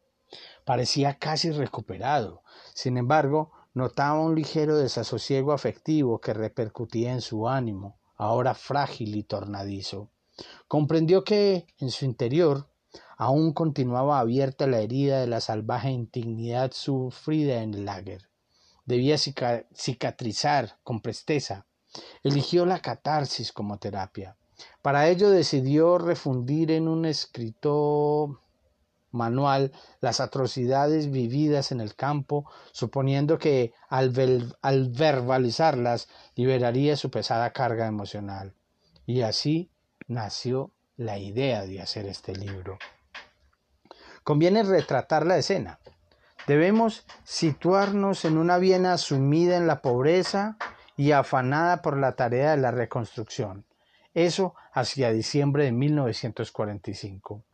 Parecía 0.65 1.15
casi 1.15 1.51
recuperado. 1.51 2.43
Sin 2.75 2.97
embargo, 2.97 3.53
notaba 3.81 4.21
un 4.21 4.35
ligero 4.35 4.77
desasosiego 4.77 5.53
afectivo 5.53 6.21
que 6.21 6.35
repercutía 6.35 7.13
en 7.13 7.23
su 7.23 7.49
ánimo, 7.49 7.99
ahora 8.17 8.55
frágil 8.55 9.17
y 9.17 9.23
tornadizo. 9.23 10.11
Comprendió 10.69 11.25
que, 11.25 11.67
en 11.79 11.91
su 11.91 12.05
interior, 12.05 12.69
aún 13.17 13.53
continuaba 13.53 14.19
abierta 14.19 14.67
la 14.67 14.81
herida 14.81 15.21
de 15.21 15.27
la 15.27 15.41
salvaje 15.41 15.91
indignidad 15.91 16.73
sufrida 16.73 17.63
en 17.63 17.75
el 17.75 17.87
lager. 17.87 18.29
Debía 18.85 19.17
cicatrizar 19.19 20.79
con 20.83 21.01
presteza 21.01 21.67
Eligió 22.23 22.67
la 22.67 22.81
catarsis 22.81 23.53
como 23.53 23.79
terapia. 23.79 24.37
Para 24.83 25.09
ello 25.09 25.31
decidió 25.31 25.99
refundir 25.99 26.71
en 26.71 26.87
un 26.87 27.05
escrito 27.05 28.41
manual 29.13 29.73
las 30.01 30.21
atrocidades 30.21 31.11
vividas 31.11 31.73
en 31.73 31.81
el 31.81 31.95
campo, 31.95 32.51
suponiendo 32.73 33.39
que 33.39 33.73
al, 33.89 34.13
al, 34.63 34.89
verbalizarlas 34.91 36.09
liberaría 36.35 36.97
su 36.97 37.11
pesada 37.11 37.53
carga 37.53 37.87
emocional. 37.87 38.55
Y 39.07 39.23
así 39.23 39.71
nació 40.07 40.73
la 40.97 41.19
idea 41.19 41.67
de 41.67 41.81
hacer 41.81 42.07
este 42.07 42.35
libro. 42.35 42.79
Conviene 44.23 44.63
retratar 44.63 45.27
la 45.27 45.39
escena. 45.39 45.81
Debemos 46.47 47.07
situarnos 47.25 48.25
en 48.25 48.39
una 48.39 48.59
Viena 48.59 48.99
sumida 48.99 49.57
en 49.57 49.67
la 49.67 49.83
pobreza 49.83 50.57
y 50.97 51.13
afanada 51.13 51.81
por 51.81 51.97
la 51.97 52.17
tarea 52.17 52.51
de 52.51 52.59
la 52.59 52.71
reconstrucción. 52.71 53.65
Eso 54.15 54.55
hacia 54.73 55.13
diciembre 55.13 55.65
de 55.65 55.73
1945. 55.73 57.45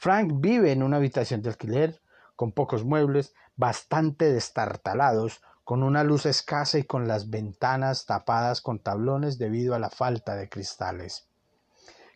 Frank 0.00 0.30
vive 0.36 0.72
en 0.72 0.82
una 0.82 0.98
habitación 0.98 1.42
de 1.42 1.50
alquiler, 1.50 2.00
con 2.36 2.52
pocos 2.52 2.84
muebles, 2.84 3.34
bastante 3.56 4.32
destartalados, 4.32 5.42
con 5.64 5.82
una 5.82 6.04
luz 6.04 6.24
escasa 6.24 6.78
y 6.78 6.84
con 6.84 7.08
las 7.08 7.30
ventanas 7.30 8.06
tapadas 8.06 8.60
con 8.60 8.78
tablones 8.78 9.38
debido 9.38 9.74
a 9.74 9.78
la 9.78 9.90
falta 9.90 10.36
de 10.36 10.48
cristales. 10.48 11.26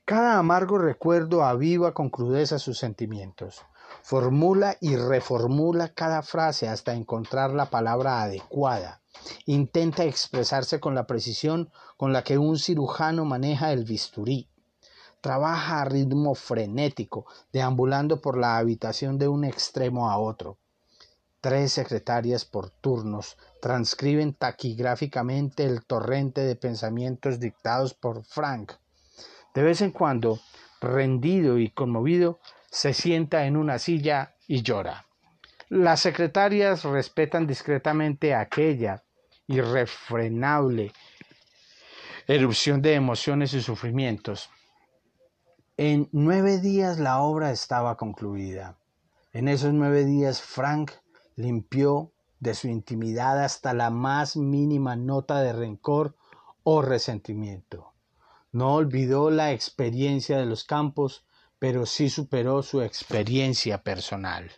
Cada 0.05 0.39
amargo 0.39 0.79
recuerdo 0.79 1.45
aviva 1.45 1.93
con 1.93 2.09
crudeza 2.09 2.59
sus 2.59 2.79
sentimientos. 2.79 3.63
Formula 4.03 4.77
y 4.81 4.97
reformula 4.97 5.89
cada 5.89 6.23
frase 6.23 6.69
hasta 6.69 6.95
encontrar 6.95 7.51
la 7.51 7.67
palabra 7.67 8.23
adecuada 8.23 9.03
Intenta 9.45 10.05
expresarse 10.05 10.81
con 10.81 10.95
la 10.95 11.07
precisión 11.07 11.71
con 11.99 12.15
la 12.15 12.25
que 12.25 12.39
un 12.39 12.59
cirujano 12.59 13.27
maneja 13.27 13.73
el 13.73 13.85
bisturí. 13.85 14.49
Trabaja 15.23 15.81
a 15.81 15.85
ritmo 15.85 16.35
frenético, 16.35 17.27
deambulando 17.53 18.21
por 18.21 18.37
la 18.37 18.59
habitación 18.59 19.19
de 19.19 19.29
un 19.29 19.45
extremo 19.45 20.11
a 20.11 20.19
otro. 20.19 20.59
Tres 21.41 21.73
secretarias 21.73 22.45
por 22.45 22.71
turnos 22.71 23.39
transcriben 23.61 24.35
taquigráficamente 24.35 25.65
el 25.65 25.85
torrente 25.85 26.41
de 26.41 26.57
pensamientos 26.57 27.39
dictados 27.39 27.95
por 27.95 28.25
Frank. 28.25 28.73
De 29.55 29.63
vez 29.63 29.81
en 29.81 29.93
cuando, 29.93 30.41
rendido 30.81 31.59
y 31.59 31.71
conmovido, 31.71 32.41
se 32.69 32.93
sienta 32.93 33.47
en 33.47 33.57
una 33.57 33.79
silla 33.79 34.35
y 34.49 34.63
llora. 34.63 35.07
Las 35.69 36.01
secretarias 36.01 36.83
respetan 36.83 37.47
discretamente 37.47 38.35
aquella 38.35 39.05
irrefrenable 39.47 40.93
erupción 42.27 42.83
de 42.83 42.95
emociones 42.95 43.55
y 43.55 43.63
sufrimientos. 43.63 44.51
En 45.79 46.11
nueve 46.13 46.59
días 46.59 46.99
la 46.99 47.23
obra 47.23 47.51
estaba 47.51 47.97
concluida. 47.97 48.77
En 49.33 49.49
esos 49.49 49.73
nueve 49.73 50.05
días 50.05 50.43
Frank 50.43 50.91
limpió 51.35 52.13
de 52.41 52.55
su 52.55 52.69
intimidad 52.69 53.43
hasta 53.43 53.73
la 53.73 53.89
más 53.89 54.37
mínima 54.37 54.97
nota 54.97 55.41
de 55.41 55.55
rencor 55.55 56.15
o 56.63 56.83
resentimiento. 56.83 57.95
No 58.53 58.75
olvidó 58.75 59.31
la 59.31 59.53
experiencia 59.53 60.37
de 60.37 60.45
los 60.45 60.65
campos, 60.65 61.25
pero 61.59 61.87
sí 61.87 62.11
superó 62.11 62.63
su 62.63 62.83
experiencia 62.83 63.83
personal. 63.83 64.53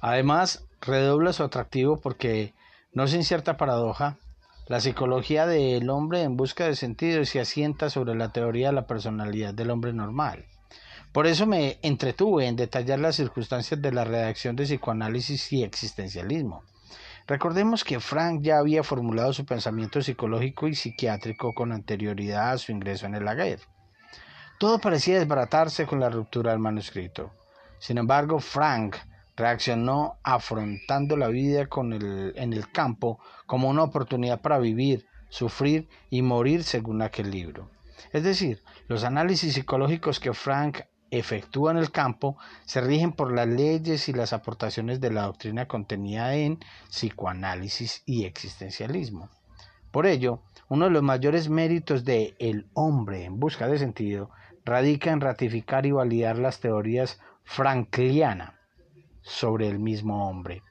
Además, 0.00 0.66
redobla 0.82 1.32
su 1.32 1.44
atractivo 1.44 1.96
porque, 1.96 2.52
no 2.92 3.08
sin 3.08 3.24
cierta 3.24 3.56
paradoja, 3.56 4.18
la 4.66 4.80
psicología 4.80 5.46
del 5.46 5.90
hombre 5.90 6.22
en 6.22 6.36
busca 6.36 6.64
de 6.64 6.74
sentido 6.74 7.24
se 7.26 7.40
asienta 7.40 7.90
sobre 7.90 8.14
la 8.14 8.32
teoría 8.32 8.68
de 8.68 8.74
la 8.74 8.86
personalidad 8.86 9.52
del 9.52 9.70
hombre 9.70 9.92
normal. 9.92 10.46
Por 11.12 11.26
eso 11.26 11.46
me 11.46 11.78
entretuve 11.82 12.46
en 12.46 12.56
detallar 12.56 12.98
las 12.98 13.16
circunstancias 13.16 13.80
de 13.80 13.92
la 13.92 14.04
redacción 14.04 14.56
de 14.56 14.64
psicoanálisis 14.64 15.52
y 15.52 15.62
existencialismo. 15.62 16.62
Recordemos 17.26 17.84
que 17.84 18.00
Frank 18.00 18.40
ya 18.42 18.58
había 18.58 18.82
formulado 18.82 19.32
su 19.32 19.44
pensamiento 19.44 20.02
psicológico 20.02 20.66
y 20.66 20.74
psiquiátrico 20.74 21.54
con 21.54 21.72
anterioridad 21.72 22.52
a 22.52 22.58
su 22.58 22.72
ingreso 22.72 23.06
en 23.06 23.14
el 23.14 23.24
lager. 23.24 23.60
Todo 24.58 24.78
parecía 24.78 25.18
desbaratarse 25.18 25.86
con 25.86 26.00
la 26.00 26.10
ruptura 26.10 26.52
del 26.52 26.60
manuscrito. 26.60 27.32
Sin 27.78 27.98
embargo, 27.98 28.40
Frank 28.40 28.96
reaccionó 29.36 30.18
afrontando 30.22 31.16
la 31.16 31.28
vida 31.28 31.66
con 31.66 31.92
el, 31.92 32.32
en 32.36 32.52
el 32.52 32.70
campo 32.70 33.18
como 33.46 33.68
una 33.68 33.82
oportunidad 33.82 34.40
para 34.40 34.58
vivir, 34.58 35.06
sufrir 35.28 35.88
y 36.10 36.22
morir 36.22 36.62
según 36.62 37.02
aquel 37.02 37.30
libro. 37.30 37.70
Es 38.12 38.22
decir, 38.22 38.62
los 38.86 39.04
análisis 39.04 39.54
psicológicos 39.54 40.20
que 40.20 40.32
Frank 40.32 40.82
efectúa 41.10 41.70
en 41.72 41.78
el 41.78 41.90
campo 41.90 42.36
se 42.64 42.80
rigen 42.80 43.12
por 43.12 43.32
las 43.32 43.48
leyes 43.48 44.08
y 44.08 44.12
las 44.12 44.32
aportaciones 44.32 45.00
de 45.00 45.10
la 45.10 45.22
doctrina 45.22 45.66
contenida 45.66 46.34
en 46.34 46.58
psicoanálisis 46.88 48.02
y 48.06 48.24
existencialismo. 48.24 49.30
Por 49.90 50.06
ello, 50.06 50.42
uno 50.68 50.86
de 50.86 50.90
los 50.90 51.02
mayores 51.02 51.48
méritos 51.48 52.04
de 52.04 52.34
El 52.38 52.66
hombre 52.74 53.24
en 53.24 53.38
busca 53.38 53.68
de 53.68 53.78
sentido 53.78 54.30
radica 54.64 55.10
en 55.12 55.20
ratificar 55.20 55.86
y 55.86 55.92
validar 55.92 56.38
las 56.38 56.58
teorías 56.58 57.20
frankliana 57.44 58.58
sobre 59.24 59.68
el 59.68 59.80
mismo 59.80 60.28
hombre. 60.28 60.62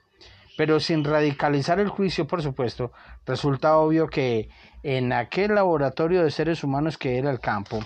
Pero 0.56 0.80
sin 0.80 1.04
radicalizar 1.04 1.80
el 1.80 1.90
juicio, 1.90 2.28
por 2.28 2.42
supuesto, 2.42 2.92
resulta 3.26 3.78
obvio 3.78 4.08
que 4.08 4.50
en 4.84 5.12
aquel 5.12 5.56
laboratorio 5.56 6.24
de 6.24 6.32
seres 6.32 6.64
humanos 6.64 6.98
que 6.98 7.18
era 7.18 7.32
el 7.32 7.40
campo, 7.40 7.80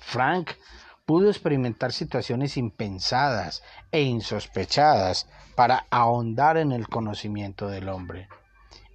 Frank 0.00 0.52
pudo 1.04 1.28
experimentar 1.28 1.92
situaciones 1.92 2.56
impensadas 2.56 3.62
e 3.90 4.02
insospechadas 4.02 5.28
para 5.56 5.86
ahondar 5.90 6.56
en 6.56 6.72
el 6.72 6.88
conocimiento 6.88 7.68
del 7.68 7.88
hombre. 7.88 8.28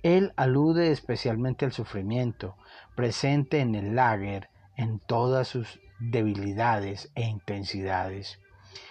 Él 0.04 0.34
alude 0.36 0.92
especialmente 0.92 1.66
al 1.66 1.74
sufrimiento, 1.74 2.56
presente 2.96 3.60
en 3.60 3.76
el 3.76 3.96
lager 3.96 4.50
en 4.76 5.00
todas 5.00 5.48
sus 5.48 5.80
debilidades 6.00 7.12
e 7.16 7.24
intensidades. 7.24 8.40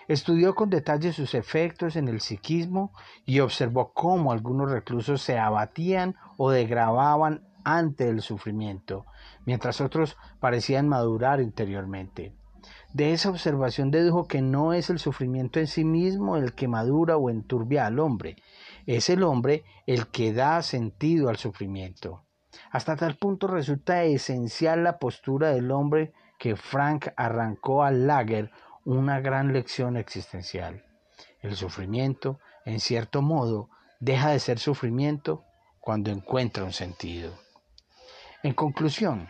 Estudió 0.09 0.55
con 0.55 0.71
detalle 0.71 1.13
sus 1.13 1.35
efectos 1.35 1.97
en 1.97 2.09
el 2.09 2.21
psiquismo 2.21 2.93
y 3.25 3.41
observó 3.41 3.93
cómo 3.93 4.33
algunos 4.33 4.71
reclusos 4.71 5.23
se 5.23 5.39
abatían 5.39 6.17
o 6.37 6.51
degradaban 6.51 7.47
ante 7.65 8.09
el 8.09 8.23
sufrimiento, 8.23 9.07
mientras 9.45 9.81
otros 9.81 10.17
parecían 10.41 10.89
madurar 10.89 11.41
interiormente. 11.41 12.35
De 12.93 13.13
esa 13.13 13.31
observación 13.31 13.91
dedujo 13.91 14.27
que 14.27 14.43
no 14.43 14.73
es 14.73 14.91
el 14.91 14.99
sufrimiento 14.99 15.61
en 15.61 15.67
sí 15.67 15.85
mismo 15.85 16.37
el 16.37 16.55
que 16.55 16.69
madura 16.69 17.17
o 17.17 17.31
enturbia 17.31 17.87
al 17.87 17.99
hombre, 18.01 18.37
es 18.87 19.11
el 19.11 19.23
hombre 19.23 19.65
el 19.87 20.09
que 20.09 20.33
da 20.33 20.63
sentido 20.63 21.29
al 21.29 21.37
sufrimiento. 21.37 22.25
Hasta 22.73 22.97
tal 22.97 23.17
punto 23.17 23.47
resulta 23.47 24.03
esencial 24.03 24.83
la 24.83 24.99
postura 24.99 25.51
del 25.51 25.71
hombre 25.71 26.13
que 26.39 26.57
Frank 26.57 27.09
arrancó 27.17 27.85
al 27.85 28.07
lager 28.07 28.51
una 28.85 29.21
gran 29.21 29.53
lección 29.53 29.97
existencial. 29.97 30.85
El 31.41 31.57
sufrimiento, 31.57 32.39
en 32.65 32.81
cierto 32.81 33.23
modo, 33.23 33.69
deja 33.99 34.31
de 34.31 34.41
ser 34.41 34.59
sufrimiento 34.59 35.45
cuando 35.81 36.11
encuentra 36.11 36.65
un 36.65 36.73
sentido. 36.73 37.39
En 38.43 38.55
conclusión, 38.55 39.29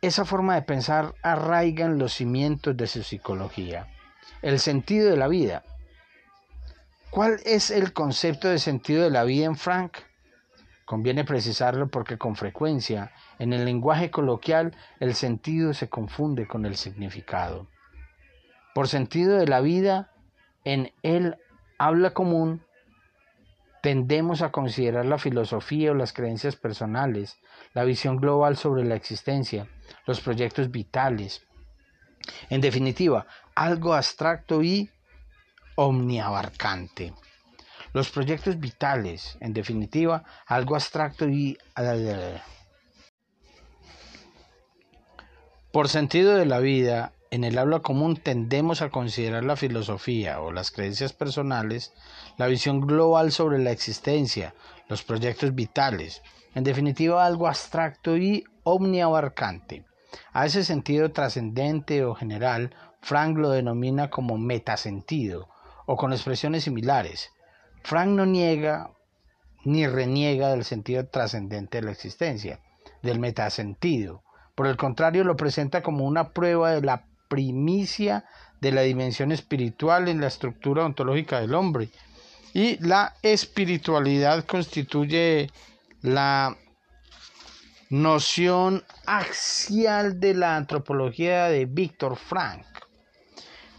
esa 0.00 0.24
forma 0.24 0.54
de 0.54 0.62
pensar 0.62 1.14
arraiga 1.22 1.84
en 1.84 1.98
los 1.98 2.14
cimientos 2.14 2.76
de 2.76 2.86
su 2.86 3.02
psicología. 3.02 3.88
El 4.42 4.60
sentido 4.60 5.10
de 5.10 5.16
la 5.16 5.28
vida. 5.28 5.62
¿Cuál 7.10 7.40
es 7.44 7.70
el 7.70 7.92
concepto 7.92 8.48
de 8.48 8.58
sentido 8.58 9.04
de 9.04 9.10
la 9.10 9.24
vida 9.24 9.46
en 9.46 9.56
Frank? 9.56 9.98
Conviene 10.84 11.24
precisarlo 11.24 11.88
porque 11.88 12.18
con 12.18 12.36
frecuencia 12.36 13.12
en 13.38 13.52
el 13.52 13.64
lenguaje 13.64 14.10
coloquial 14.10 14.76
el 15.00 15.14
sentido 15.14 15.74
se 15.74 15.88
confunde 15.88 16.46
con 16.46 16.64
el 16.66 16.76
significado. 16.76 17.66
Por 18.76 18.88
sentido 18.88 19.38
de 19.38 19.46
la 19.46 19.62
vida, 19.62 20.12
en 20.62 20.92
el 21.02 21.38
habla 21.78 22.10
común 22.10 22.62
Tendemos 23.80 24.42
a 24.42 24.52
considerar 24.52 25.06
la 25.06 25.16
filosofía 25.16 25.92
o 25.92 25.94
las 25.94 26.12
creencias 26.12 26.56
personales, 26.56 27.38
la 27.72 27.84
visión 27.84 28.16
global 28.18 28.58
sobre 28.58 28.84
la 28.84 28.96
existencia, 28.96 29.66
los 30.06 30.20
proyectos 30.20 30.70
vitales. 30.70 31.46
En 32.50 32.60
definitiva, 32.60 33.26
algo 33.54 33.94
abstracto 33.94 34.62
y 34.62 34.90
omniabarcante. 35.76 37.14
Los 37.94 38.10
proyectos 38.10 38.60
vitales, 38.60 39.38
en 39.40 39.54
definitiva, 39.54 40.22
algo 40.46 40.74
abstracto 40.74 41.26
y... 41.30 41.56
Por 45.72 45.88
sentido 45.88 46.36
de 46.36 46.44
la 46.44 46.58
vida, 46.58 47.12
en 47.30 47.44
el 47.44 47.58
habla 47.58 47.80
común 47.80 48.16
tendemos 48.16 48.82
a 48.82 48.90
considerar 48.90 49.44
la 49.44 49.56
filosofía 49.56 50.40
o 50.40 50.52
las 50.52 50.70
creencias 50.70 51.12
personales, 51.12 51.92
la 52.36 52.46
visión 52.46 52.80
global 52.80 53.32
sobre 53.32 53.58
la 53.58 53.72
existencia, 53.72 54.54
los 54.88 55.02
proyectos 55.02 55.54
vitales, 55.54 56.22
en 56.54 56.64
definitiva 56.64 57.26
algo 57.26 57.48
abstracto 57.48 58.16
y 58.16 58.44
omniabarcante. 58.62 59.84
A 60.32 60.46
ese 60.46 60.64
sentido 60.64 61.10
trascendente 61.12 62.04
o 62.04 62.14
general, 62.14 62.74
Frank 63.00 63.36
lo 63.36 63.50
denomina 63.50 64.08
como 64.08 64.38
metasentido 64.38 65.48
o 65.86 65.96
con 65.96 66.12
expresiones 66.12 66.64
similares. 66.64 67.30
Frank 67.82 68.08
no 68.10 68.26
niega 68.26 68.90
ni 69.64 69.86
reniega 69.86 70.50
del 70.50 70.64
sentido 70.64 71.06
trascendente 71.06 71.78
de 71.78 71.86
la 71.86 71.92
existencia, 71.92 72.60
del 73.02 73.18
metasentido. 73.18 74.22
Por 74.54 74.68
el 74.68 74.76
contrario, 74.76 75.24
lo 75.24 75.36
presenta 75.36 75.82
como 75.82 76.06
una 76.06 76.30
prueba 76.30 76.70
de 76.70 76.82
la 76.82 77.04
primicia 77.28 78.24
de 78.60 78.72
la 78.72 78.82
dimensión 78.82 79.32
espiritual 79.32 80.08
en 80.08 80.20
la 80.20 80.28
estructura 80.28 80.84
ontológica 80.84 81.40
del 81.40 81.54
hombre. 81.54 81.88
Y 82.54 82.78
la 82.78 83.14
espiritualidad 83.22 84.44
constituye 84.44 85.50
la 86.02 86.56
noción 87.90 88.82
axial 89.06 90.18
de 90.18 90.34
la 90.34 90.56
antropología 90.56 91.46
de 91.46 91.66
Víctor 91.66 92.16
Frank. 92.16 92.64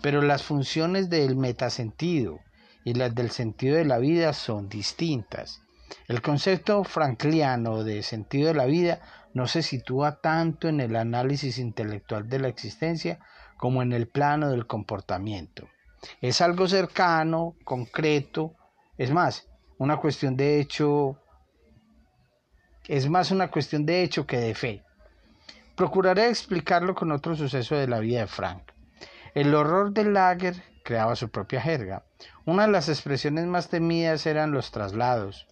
Pero 0.02 0.22
las 0.22 0.44
funciones 0.44 1.10
del 1.10 1.36
metasentido 1.36 2.40
y 2.84 2.94
las 2.94 3.14
del 3.16 3.32
sentido 3.32 3.76
de 3.76 3.86
la 3.86 3.98
vida 3.98 4.32
son 4.34 4.70
distintas. 4.70 5.62
El 6.08 6.22
concepto 6.22 6.84
frankliano 6.84 7.84
de 7.84 8.04
sentido 8.04 8.48
de 8.48 8.54
la 8.54 8.66
vida 8.66 9.02
no 9.34 9.48
se 9.48 9.62
sitúa 9.62 10.22
tanto 10.22 10.68
en 10.68 10.80
el 10.80 10.96
análisis 10.96 11.58
intelectual 11.58 12.30
de 12.30 12.40
la 12.40 12.48
existencia 12.48 13.20
como 13.58 13.82
en 13.82 13.92
el 13.92 14.08
plano 14.08 14.50
del 14.50 14.68
comportamiento. 14.68 15.68
Es 16.22 16.42
algo 16.42 16.68
cercano, 16.68 17.56
concreto, 17.64 18.56
es 18.98 19.12
más, 19.12 19.48
una 19.78 19.98
cuestión 19.98 20.36
de 20.36 20.60
hecho, 20.60 21.18
es 22.88 23.10
más 23.10 23.32
una 23.32 23.50
cuestión 23.50 23.86
de 23.86 24.04
hecho 24.04 24.26
que 24.26 24.38
de 24.38 24.56
fe. 24.56 24.84
Procuraré 25.76 26.30
explicarlo 26.30 26.96
con 26.96 27.12
otro 27.12 27.36
suceso 27.36 27.76
de 27.76 27.88
la 27.88 28.00
vida 28.00 28.22
de 28.22 28.28
Frank. 28.28 28.72
El 29.36 29.54
horror 29.54 29.92
del 29.92 30.14
lager 30.14 30.64
creaba 30.84 31.16
su 31.16 31.30
propia 31.30 31.62
jerga. 31.62 32.04
Una 32.46 32.66
de 32.66 32.72
las 32.72 32.90
expresiones 32.90 33.46
más 33.46 33.70
temidas 33.70 34.26
eran 34.26 34.52
los 34.52 34.72
traslados. 34.72 35.48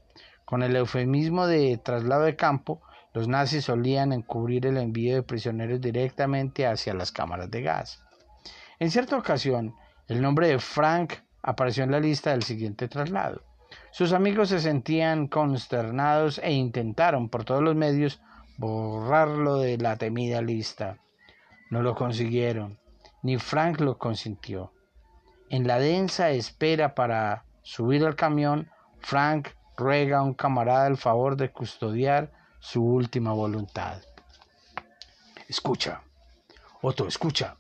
Con 0.46 0.64
el 0.64 0.76
eufemismo 0.76 1.46
de 1.46 1.78
traslado 1.78 2.24
de 2.24 2.36
campo, 2.36 2.82
los 3.16 3.30
nazis 3.30 3.64
solían 3.64 4.12
encubrir 4.12 4.66
el 4.66 4.76
envío 4.76 5.16
de 5.16 5.24
prisioneros 5.24 5.80
directamente 5.80 6.68
hacia 6.68 6.94
las 6.94 7.14
cámaras 7.14 7.50
de 7.50 7.62
gas. 7.62 8.04
En 8.78 8.92
cierta 8.92 9.18
ocasión, 9.18 9.74
el 10.10 10.22
nombre 10.22 10.50
de 10.50 10.60
Frank 10.60 11.14
apareció 11.42 11.86
en 11.86 11.92
la 11.92 12.02
lista 12.02 12.32
del 12.32 12.44
siguiente 12.44 12.90
traslado. 12.90 13.42
Sus 13.92 14.12
amigos 14.12 14.50
se 14.50 14.60
sentían 14.60 15.28
consternados 15.28 16.42
e 16.44 16.52
intentaron 16.52 17.30
por 17.30 17.46
todos 17.46 17.64
los 17.64 17.74
medios 17.74 18.22
borrarlo 18.58 19.60
de 19.60 19.78
la 19.78 19.96
temida 19.96 20.42
lista. 20.42 20.98
No 21.72 21.82
lo 21.82 21.96
consiguieron, 21.96 22.80
ni 23.24 23.38
Frank 23.38 23.80
lo 23.80 23.98
consintió. 23.98 24.74
En 25.50 25.66
la 25.68 25.80
densa 25.80 26.32
espera 26.32 26.96
para 26.96 27.46
subir 27.62 28.06
al 28.06 28.18
camión, 28.18 28.70
Frank 29.00 29.52
ruega 29.78 30.18
a 30.18 30.24
un 30.24 30.34
camarada 30.34 30.88
el 30.88 30.98
favor 30.98 31.38
de 31.38 31.50
custodiar 31.50 32.34
su 32.66 32.84
última 32.84 33.32
voluntad. 33.32 34.02
Escucha, 35.48 36.02
Otto, 36.82 37.08
escucha. 37.08 37.58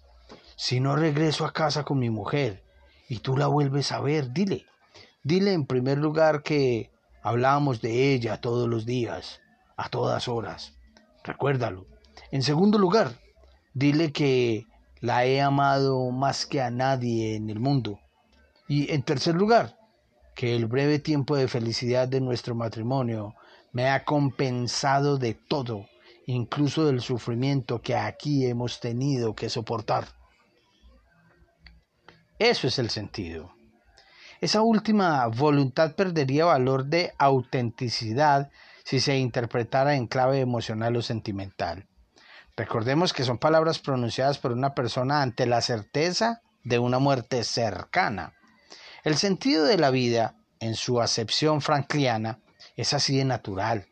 Si 0.55 0.79
no 0.79 0.95
regreso 0.95 1.45
a 1.45 1.53
casa 1.53 1.83
con 1.83 1.99
mi 1.99 2.09
mujer 2.09 2.63
y 3.07 3.19
tú 3.19 3.37
la 3.37 3.45
vuelves 3.45 3.91
a 3.91 3.99
ver, 3.99 4.33
dile. 4.33 4.65
Dile 5.21 5.53
en 5.53 5.67
primer 5.67 5.99
lugar 5.99 6.41
que 6.41 6.89
hablamos 7.21 7.81
de 7.81 8.13
ella 8.13 8.41
todos 8.41 8.67
los 8.67 8.87
días, 8.87 9.41
a 9.77 9.89
todas 9.89 10.27
horas. 10.27 10.73
Recuérdalo. 11.23 11.85
En 12.31 12.41
segundo 12.41 12.79
lugar, 12.79 13.19
dile 13.75 14.11
que 14.11 14.65
la 15.01 15.25
he 15.25 15.39
amado 15.39 16.09
más 16.09 16.47
que 16.47 16.61
a 16.61 16.71
nadie 16.71 17.35
en 17.35 17.51
el 17.51 17.59
mundo. 17.59 17.99
Y 18.67 18.91
en 18.91 19.03
tercer 19.03 19.35
lugar, 19.35 19.77
que 20.33 20.55
el 20.55 20.65
breve 20.65 20.97
tiempo 20.97 21.35
de 21.35 21.47
felicidad 21.47 22.07
de 22.07 22.21
nuestro 22.21 22.55
matrimonio 22.55 23.35
me 23.75 23.89
ha 23.89 24.05
compensado 24.05 25.17
de 25.17 25.33
todo, 25.33 25.85
incluso 26.27 26.85
del 26.85 27.01
sufrimiento 27.01 27.81
que 27.81 27.93
aquí 27.93 28.45
hemos 28.45 28.79
tenido 28.79 29.35
que 29.35 29.49
soportar. 29.49 30.07
Eso 32.39 32.67
es 32.67 32.79
el 32.79 32.89
sentido. 32.89 33.53
Esa 34.39 34.61
última 34.61 35.27
voluntad 35.27 35.93
perdería 35.93 36.45
valor 36.45 36.85
de 36.85 37.11
autenticidad 37.17 38.49
si 38.85 39.01
se 39.01 39.17
interpretara 39.17 39.95
en 39.95 40.07
clave 40.07 40.39
emocional 40.39 40.95
o 40.95 41.01
sentimental. 41.01 41.85
Recordemos 42.55 43.11
que 43.11 43.25
son 43.25 43.39
palabras 43.39 43.79
pronunciadas 43.79 44.37
por 44.37 44.53
una 44.53 44.73
persona 44.73 45.21
ante 45.21 45.45
la 45.47 45.59
certeza 45.59 46.41
de 46.63 46.79
una 46.79 46.99
muerte 46.99 47.43
cercana. 47.43 48.35
El 49.03 49.17
sentido 49.17 49.65
de 49.65 49.77
la 49.77 49.89
vida, 49.89 50.37
en 50.61 50.75
su 50.75 51.01
acepción 51.01 51.59
frankliana, 51.59 52.39
es 52.75 52.93
así 52.93 53.17
de 53.17 53.25
natural. 53.25 53.85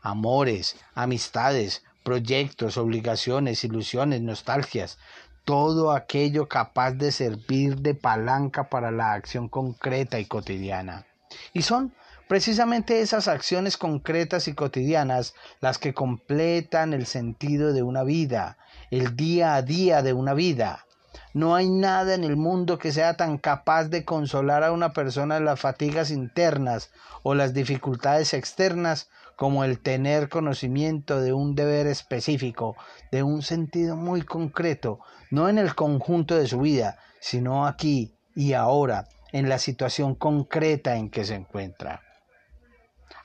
Amores, 0.00 0.76
amistades, 0.94 1.82
proyectos, 2.02 2.76
obligaciones, 2.76 3.64
ilusiones, 3.64 4.20
nostalgias, 4.22 4.98
todo 5.44 5.92
aquello 5.92 6.48
capaz 6.48 6.92
de 6.92 7.10
servir 7.10 7.78
de 7.78 7.94
palanca 7.94 8.68
para 8.68 8.90
la 8.90 9.12
acción 9.12 9.48
concreta 9.48 10.18
y 10.18 10.26
cotidiana. 10.26 11.06
Y 11.52 11.62
son 11.62 11.92
precisamente 12.28 13.00
esas 13.00 13.28
acciones 13.28 13.76
concretas 13.76 14.48
y 14.48 14.54
cotidianas 14.54 15.34
las 15.60 15.78
que 15.78 15.94
completan 15.94 16.92
el 16.92 17.06
sentido 17.06 17.72
de 17.72 17.82
una 17.82 18.04
vida, 18.04 18.58
el 18.90 19.16
día 19.16 19.54
a 19.54 19.62
día 19.62 20.02
de 20.02 20.12
una 20.12 20.34
vida. 20.34 20.86
No 21.34 21.54
hay 21.54 21.68
nada 21.68 22.14
en 22.14 22.24
el 22.24 22.36
mundo 22.36 22.78
que 22.78 22.92
sea 22.92 23.16
tan 23.16 23.38
capaz 23.38 23.84
de 23.84 24.04
consolar 24.04 24.64
a 24.64 24.72
una 24.72 24.92
persona 24.92 25.40
las 25.40 25.60
fatigas 25.60 26.10
internas 26.10 26.90
o 27.22 27.34
las 27.34 27.54
dificultades 27.54 28.34
externas 28.34 29.08
como 29.36 29.62
el 29.62 29.78
tener 29.78 30.28
conocimiento 30.28 31.20
de 31.20 31.32
un 31.32 31.54
deber 31.54 31.86
específico, 31.86 32.76
de 33.12 33.22
un 33.22 33.42
sentido 33.42 33.94
muy 33.94 34.22
concreto, 34.22 34.98
no 35.30 35.48
en 35.48 35.58
el 35.58 35.74
conjunto 35.74 36.34
de 36.34 36.48
su 36.48 36.58
vida, 36.60 36.98
sino 37.20 37.66
aquí 37.66 38.16
y 38.34 38.54
ahora, 38.54 39.06
en 39.32 39.48
la 39.48 39.58
situación 39.58 40.14
concreta 40.14 40.96
en 40.96 41.10
que 41.10 41.24
se 41.24 41.34
encuentra. 41.34 42.02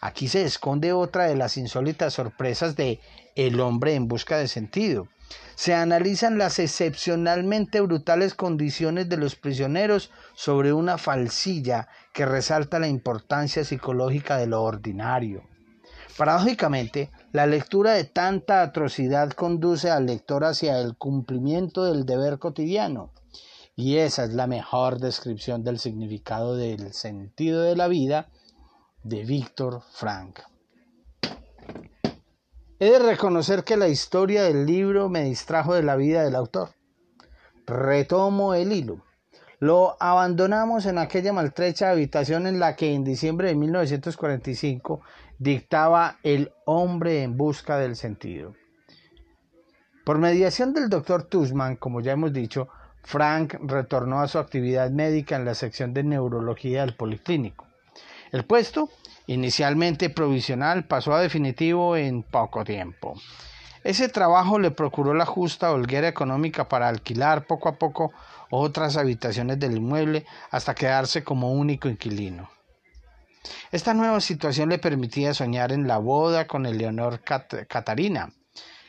Aquí 0.01 0.27
se 0.27 0.43
esconde 0.43 0.93
otra 0.93 1.25
de 1.25 1.35
las 1.35 1.57
insólitas 1.57 2.13
sorpresas 2.13 2.75
de 2.75 2.99
El 3.35 3.59
hombre 3.59 3.95
en 3.95 4.07
busca 4.07 4.37
de 4.37 4.47
sentido. 4.47 5.07
Se 5.55 5.73
analizan 5.73 6.37
las 6.37 6.59
excepcionalmente 6.59 7.81
brutales 7.81 8.33
condiciones 8.33 9.07
de 9.09 9.17
los 9.17 9.35
prisioneros 9.35 10.11
sobre 10.33 10.73
una 10.73 10.97
falsilla 10.97 11.87
que 12.13 12.25
resalta 12.25 12.79
la 12.79 12.87
importancia 12.87 13.63
psicológica 13.63 14.37
de 14.37 14.47
lo 14.47 14.63
ordinario. 14.63 15.43
Paradójicamente, 16.17 17.11
la 17.31 17.47
lectura 17.47 17.93
de 17.93 18.03
tanta 18.03 18.61
atrocidad 18.61 19.31
conduce 19.31 19.89
al 19.89 20.05
lector 20.05 20.43
hacia 20.43 20.79
el 20.79 20.95
cumplimiento 20.95 21.85
del 21.85 22.05
deber 22.05 22.37
cotidiano. 22.37 23.11
Y 23.75 23.97
esa 23.97 24.25
es 24.25 24.33
la 24.33 24.45
mejor 24.45 24.99
descripción 24.99 25.63
del 25.63 25.79
significado 25.79 26.55
del 26.55 26.93
sentido 26.93 27.63
de 27.63 27.75
la 27.75 27.87
vida 27.87 28.29
de 29.03 29.23
Víctor 29.23 29.81
Frank. 29.91 30.41
He 32.83 32.91
de 32.91 32.99
reconocer 32.99 33.63
que 33.63 33.77
la 33.77 33.87
historia 33.87 34.43
del 34.43 34.65
libro 34.65 35.07
me 35.07 35.23
distrajo 35.23 35.73
de 35.73 35.83
la 35.83 35.95
vida 35.95 36.21
del 36.21 36.35
autor. 36.35 36.71
Retomo 37.65 38.55
el 38.55 38.73
hilo. 38.73 39.05
Lo 39.59 39.95
abandonamos 40.01 40.85
en 40.85 40.97
aquella 40.97 41.31
maltrecha 41.31 41.91
habitación 41.91 42.45
en 42.45 42.59
la 42.59 42.75
que 42.75 42.93
en 42.93 43.05
diciembre 43.05 43.47
de 43.47 43.55
1945 43.55 44.99
dictaba 45.39 46.17
El 46.23 46.51
hombre 46.65 47.23
en 47.23 47.37
busca 47.37 47.77
del 47.77 47.95
sentido. 47.95 48.53
Por 50.03 50.17
mediación 50.17 50.73
del 50.73 50.89
doctor 50.89 51.23
Tussman, 51.23 51.77
como 51.77 52.01
ya 52.01 52.11
hemos 52.11 52.33
dicho, 52.33 52.67
Frank 53.01 53.53
retornó 53.61 54.19
a 54.19 54.27
su 54.27 54.39
actividad 54.39 54.91
médica 54.91 55.37
en 55.37 55.45
la 55.45 55.55
sección 55.55 55.93
de 55.93 56.03
neurología 56.03 56.81
del 56.81 56.97
Policlínico. 56.97 57.65
El 58.33 58.45
puesto, 58.45 58.89
inicialmente 59.27 60.09
provisional, 60.09 60.85
pasó 60.85 61.13
a 61.13 61.21
definitivo 61.21 61.95
en 61.95 62.23
poco 62.23 62.63
tiempo. 62.63 63.13
Ese 63.83 64.09
trabajo 64.09 64.57
le 64.57 64.71
procuró 64.71 65.13
la 65.13 65.27
justa 65.27 65.71
holguera 65.71 66.07
económica 66.07 66.67
para 66.67 66.87
alquilar 66.87 67.45
poco 67.45 67.69
a 67.69 67.77
poco 67.77 68.11
otras 68.49 68.97
habitaciones 68.97 69.59
del 69.59 69.77
inmueble 69.77 70.25
hasta 70.49 70.73
quedarse 70.73 71.23
como 71.23 71.51
único 71.51 71.87
inquilino. 71.87 72.49
Esta 73.71 73.93
nueva 73.93 74.19
situación 74.19 74.69
le 74.69 74.79
permitía 74.79 75.35
soñar 75.35 75.71
en 75.71 75.87
la 75.87 75.99
boda 75.99 76.47
con 76.47 76.65
Eleonor 76.65 77.21
Catarina, 77.21 78.33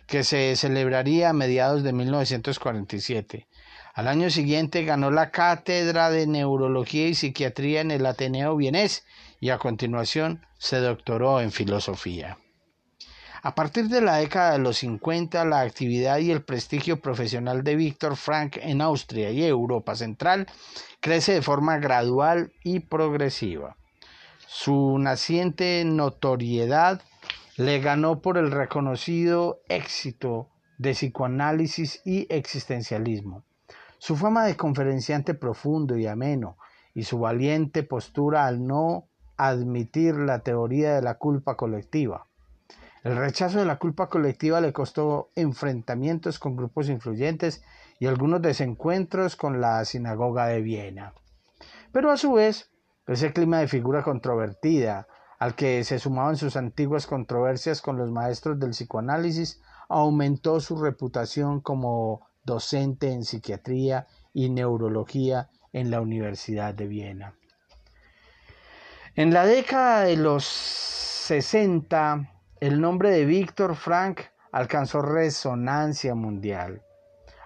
que 0.07 0.24
se 0.24 0.57
celebraría 0.57 1.28
a 1.28 1.34
mediados 1.34 1.82
de 1.82 1.92
1947. 1.92 3.47
Al 3.92 4.09
año 4.09 4.30
siguiente 4.30 4.84
ganó 4.84 5.11
la 5.11 5.30
cátedra 5.30 6.09
de 6.09 6.26
Neurología 6.26 7.09
y 7.09 7.14
Psiquiatría 7.14 7.82
en 7.82 7.90
el 7.90 8.07
Ateneo 8.07 8.57
Vienés 8.57 9.05
y 9.41 9.51
a 9.51 9.59
continuación 9.59 10.47
se 10.59 10.78
doctoró 10.78 11.41
en 11.41 11.53
Filosofía. 11.53 12.39
A 13.43 13.55
partir 13.55 13.89
de 13.89 14.01
la 14.01 14.16
década 14.16 14.53
de 14.53 14.59
los 14.59 14.78
50, 14.78 15.45
la 15.45 15.61
actividad 15.61 16.16
y 16.16 16.30
el 16.30 16.43
prestigio 16.43 17.01
profesional 17.01 17.62
de 17.62 17.76
Víctor 17.76 18.16
Frank 18.16 18.57
en 18.62 18.80
Austria 18.80 19.30
y 19.32 19.45
Europa 19.45 19.95
Central 19.95 20.47
crece 21.01 21.35
de 21.35 21.43
forma 21.43 21.76
gradual 21.76 22.55
y 22.62 22.80
progresiva. 22.80 23.76
Su 24.47 24.99
naciente 24.99 25.85
notoriedad 25.85 27.03
le 27.59 27.80
ganó 27.80 28.22
por 28.22 28.39
el 28.39 28.51
reconocido 28.51 29.61
éxito 29.68 30.49
de 30.78 30.93
psicoanálisis 30.93 32.01
y 32.07 32.26
existencialismo. 32.30 33.45
Su 33.99 34.16
fama 34.16 34.47
de 34.47 34.57
conferenciante 34.57 35.35
profundo 35.35 35.99
y 35.99 36.07
ameno 36.07 36.57
y 36.95 37.05
su 37.05 37.18
valiente 37.18 37.82
postura 37.82 38.47
al 38.47 38.66
no 38.66 39.09
admitir 39.37 40.14
la 40.14 40.41
teoría 40.41 40.95
de 40.95 41.03
la 41.03 41.14
culpa 41.14 41.57
colectiva. 41.57 42.26
El 43.03 43.16
rechazo 43.16 43.59
de 43.59 43.66
la 43.66 43.78
culpa 43.78 44.09
colectiva 44.09 44.61
le 44.61 44.72
costó 44.72 45.30
enfrentamientos 45.35 46.39
con 46.39 46.57
grupos 46.57 46.89
influyentes 46.89 47.62
y 47.99 48.07
algunos 48.07 48.41
desencuentros 48.41 49.37
con 49.37 49.61
la 49.61 49.85
sinagoga 49.85 50.47
de 50.47 50.62
Viena. 50.62 51.12
Pero 51.93 52.11
a 52.11 52.16
su 52.16 52.32
vez, 52.32 52.70
ese 53.07 53.32
clima 53.32 53.59
de 53.59 53.68
figura 53.68 54.03
controvertida, 54.03 55.07
al 55.39 55.55
que 55.55 55.85
se 55.85 55.99
sumaban 55.99 56.37
sus 56.37 56.57
antiguas 56.57 57.07
controversias 57.07 57.82
con 57.82 57.99
los 57.99 58.11
maestros 58.11 58.59
del 58.59 58.70
psicoanálisis, 58.70 59.61
aumentó 59.89 60.61
su 60.61 60.76
reputación 60.82 61.61
como 61.61 62.26
docente 62.45 63.12
en 63.12 63.24
psiquiatría 63.24 64.07
y 64.32 64.49
neurología 64.49 65.51
en 65.72 65.91
la 65.91 66.01
Universidad 66.01 66.74
de 66.74 66.87
Viena. 66.87 67.35
En 69.17 69.33
la 69.33 69.47
década 69.47 70.01
de 70.01 70.17
los 70.17 70.45
60, 70.45 72.33
el 72.59 72.81
nombre 72.81 73.11
de 73.11 73.25
Víctor 73.25 73.77
Frank 73.77 74.23
alcanzó 74.51 75.03
resonancia 75.03 76.17
mundial. 76.17 76.83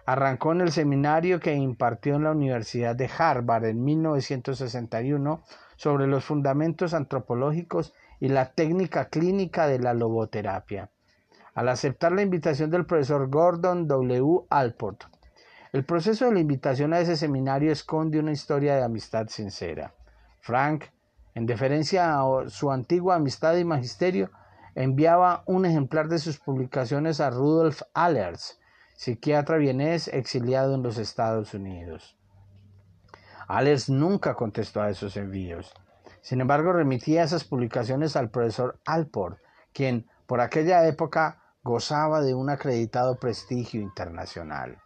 Arrancó 0.06 0.52
en 0.52 0.62
el 0.62 0.72
seminario 0.72 1.40
que 1.40 1.52
impartió 1.52 2.14
en 2.14 2.24
la 2.24 2.30
Universidad 2.30 2.96
de 2.96 3.10
Harvard 3.18 3.66
en 3.66 3.84
1961 3.84 5.44
sobre 5.76 6.06
los 6.06 6.24
fundamentos 6.24 6.94
antropológicos 6.94 7.92
y 8.18 8.28
la 8.28 8.52
técnica 8.52 9.10
clínica 9.10 9.66
de 9.66 9.78
la 9.78 9.92
logoterapia. 9.92 10.88
Al 11.52 11.68
aceptar 11.68 12.12
la 12.12 12.22
invitación 12.22 12.70
del 12.70 12.86
profesor 12.86 13.28
Gordon 13.28 13.86
W. 13.86 14.46
Alport, 14.48 15.04
el 15.74 15.84
proceso 15.84 16.24
de 16.24 16.32
la 16.32 16.40
invitación 16.40 16.94
a 16.94 17.00
ese 17.00 17.18
seminario 17.18 17.70
esconde 17.70 18.18
una 18.18 18.32
historia 18.32 18.74
de 18.74 18.84
amistad 18.84 19.28
sincera. 19.28 19.92
Frank, 20.40 20.84
en 21.34 21.46
deferencia 21.46 22.20
a 22.20 22.48
su 22.48 22.70
antigua 22.70 23.16
amistad 23.16 23.56
y 23.56 23.64
magisterio, 23.64 24.30
enviaba 24.74 25.42
un 25.46 25.66
ejemplar 25.66 26.08
de 26.08 26.18
sus 26.18 26.38
publicaciones 26.38 27.20
a 27.20 27.30
Rudolf 27.30 27.82
Allers, 27.94 28.60
psiquiatra 28.94 29.56
vienés 29.56 30.08
exiliado 30.08 30.74
en 30.74 30.82
los 30.82 30.98
Estados 30.98 31.54
Unidos. 31.54 32.16
Allers 33.48 33.88
nunca 33.88 34.34
contestó 34.34 34.82
a 34.82 34.90
esos 34.90 35.16
envíos. 35.16 35.72
Sin 36.20 36.40
embargo, 36.40 36.72
remitía 36.72 37.22
esas 37.22 37.44
publicaciones 37.44 38.14
al 38.16 38.30
profesor 38.30 38.78
Alport, 38.84 39.38
quien 39.72 40.06
por 40.26 40.40
aquella 40.40 40.86
época 40.86 41.42
gozaba 41.62 42.20
de 42.20 42.34
un 42.34 42.50
acreditado 42.50 43.18
prestigio 43.18 43.80
internacional. 43.80 44.78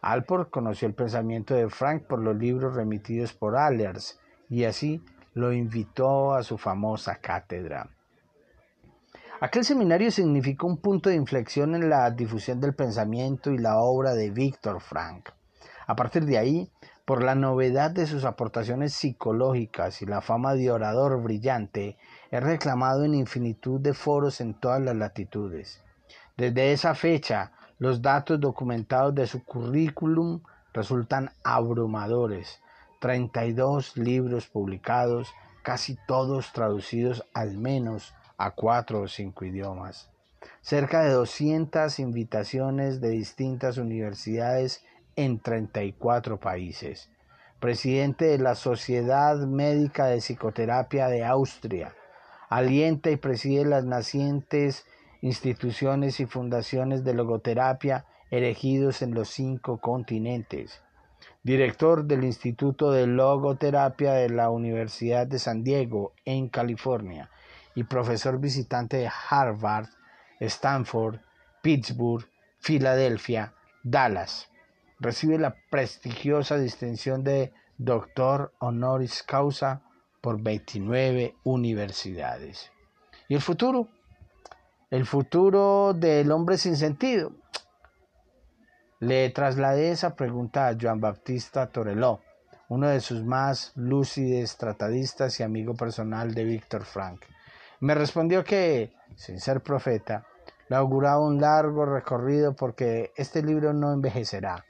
Alport 0.00 0.50
conoció 0.50 0.86
el 0.86 0.94
pensamiento 0.94 1.54
de 1.54 1.68
Frank 1.68 2.04
por 2.04 2.20
los 2.20 2.36
libros 2.36 2.74
remitidos 2.74 3.32
por 3.32 3.56
Allers 3.56 4.20
y 4.48 4.64
así 4.64 5.04
lo 5.38 5.52
invitó 5.52 6.34
a 6.34 6.42
su 6.42 6.58
famosa 6.58 7.16
cátedra. 7.16 7.88
Aquel 9.40 9.64
seminario 9.64 10.10
significó 10.10 10.66
un 10.66 10.78
punto 10.78 11.10
de 11.10 11.14
inflexión 11.14 11.76
en 11.76 11.88
la 11.88 12.10
difusión 12.10 12.60
del 12.60 12.74
pensamiento 12.74 13.52
y 13.52 13.58
la 13.58 13.78
obra 13.78 14.14
de 14.14 14.30
Víctor 14.30 14.80
Frank. 14.80 15.30
A 15.86 15.94
partir 15.94 16.24
de 16.24 16.38
ahí, 16.38 16.72
por 17.04 17.22
la 17.22 17.36
novedad 17.36 17.92
de 17.92 18.06
sus 18.06 18.24
aportaciones 18.24 18.94
psicológicas 18.94 20.02
y 20.02 20.06
la 20.06 20.20
fama 20.20 20.54
de 20.54 20.72
orador 20.72 21.22
brillante, 21.22 21.96
es 22.32 22.42
reclamado 22.42 23.04
en 23.04 23.14
infinitud 23.14 23.80
de 23.80 23.94
foros 23.94 24.40
en 24.40 24.54
todas 24.54 24.82
las 24.82 24.96
latitudes. 24.96 25.84
Desde 26.36 26.72
esa 26.72 26.94
fecha, 26.94 27.52
los 27.78 28.02
datos 28.02 28.40
documentados 28.40 29.14
de 29.14 29.28
su 29.28 29.44
currículum 29.44 30.42
resultan 30.72 31.30
abrumadores. 31.44 32.60
32 33.00 33.96
libros 33.96 34.46
publicados, 34.46 35.28
casi 35.62 35.96
todos 36.06 36.52
traducidos 36.52 37.24
al 37.34 37.56
menos 37.56 38.14
a 38.36 38.52
cuatro 38.52 39.02
o 39.02 39.08
cinco 39.08 39.44
idiomas. 39.44 40.10
Cerca 40.60 41.02
de 41.02 41.10
200 41.10 41.98
invitaciones 41.98 43.00
de 43.00 43.10
distintas 43.10 43.78
universidades 43.78 44.84
en 45.16 45.40
34 45.40 46.38
países. 46.38 47.10
Presidente 47.60 48.26
de 48.26 48.38
la 48.38 48.54
Sociedad 48.54 49.36
Médica 49.36 50.06
de 50.06 50.18
Psicoterapia 50.18 51.08
de 51.08 51.24
Austria. 51.24 51.94
Alienta 52.48 53.10
y 53.10 53.16
preside 53.16 53.64
las 53.64 53.84
nacientes 53.84 54.86
instituciones 55.20 56.20
y 56.20 56.26
fundaciones 56.26 57.02
de 57.02 57.14
logoterapia 57.14 58.04
erigidos 58.30 59.02
en 59.02 59.14
los 59.14 59.28
cinco 59.28 59.78
continentes. 59.78 60.80
Director 61.48 62.04
del 62.04 62.24
Instituto 62.24 62.90
de 62.90 63.06
Logoterapia 63.06 64.12
de 64.12 64.28
la 64.28 64.50
Universidad 64.50 65.26
de 65.26 65.38
San 65.38 65.64
Diego, 65.64 66.12
en 66.26 66.50
California, 66.50 67.30
y 67.74 67.84
profesor 67.84 68.38
visitante 68.38 68.98
de 68.98 69.10
Harvard, 69.30 69.86
Stanford, 70.40 71.20
Pittsburgh, 71.62 72.28
Filadelfia, 72.58 73.54
Dallas 73.82 74.50
recibe 75.00 75.38
la 75.38 75.56
prestigiosa 75.70 76.58
distinción 76.58 77.24
de 77.24 77.54
doctor 77.78 78.52
honoris 78.58 79.22
causa 79.22 79.80
por 80.20 80.42
29 80.42 81.34
universidades. 81.44 82.70
¿Y 83.26 83.36
el 83.36 83.40
futuro? 83.40 83.88
El 84.90 85.06
futuro 85.06 85.94
del 85.94 86.30
hombre 86.30 86.58
sin 86.58 86.76
sentido. 86.76 87.32
Le 89.00 89.30
trasladé 89.30 89.92
esa 89.92 90.16
pregunta 90.16 90.66
a 90.66 90.76
Joan 90.76 91.00
Baptista 91.00 91.68
Toreló, 91.68 92.20
uno 92.68 92.88
de 92.88 93.00
sus 93.00 93.22
más 93.22 93.70
lúcides 93.76 94.56
tratadistas 94.56 95.38
y 95.38 95.44
amigo 95.44 95.74
personal 95.74 96.34
de 96.34 96.42
Víctor 96.42 96.84
Frank. 96.84 97.22
Me 97.78 97.94
respondió 97.94 98.42
que, 98.42 98.92
sin 99.14 99.38
ser 99.38 99.60
profeta, 99.60 100.26
le 100.68 100.74
auguraba 100.74 101.20
un 101.20 101.40
largo 101.40 101.86
recorrido 101.86 102.56
porque 102.56 103.12
este 103.16 103.40
libro 103.40 103.72
no 103.72 103.92
envejecerá 103.92 104.64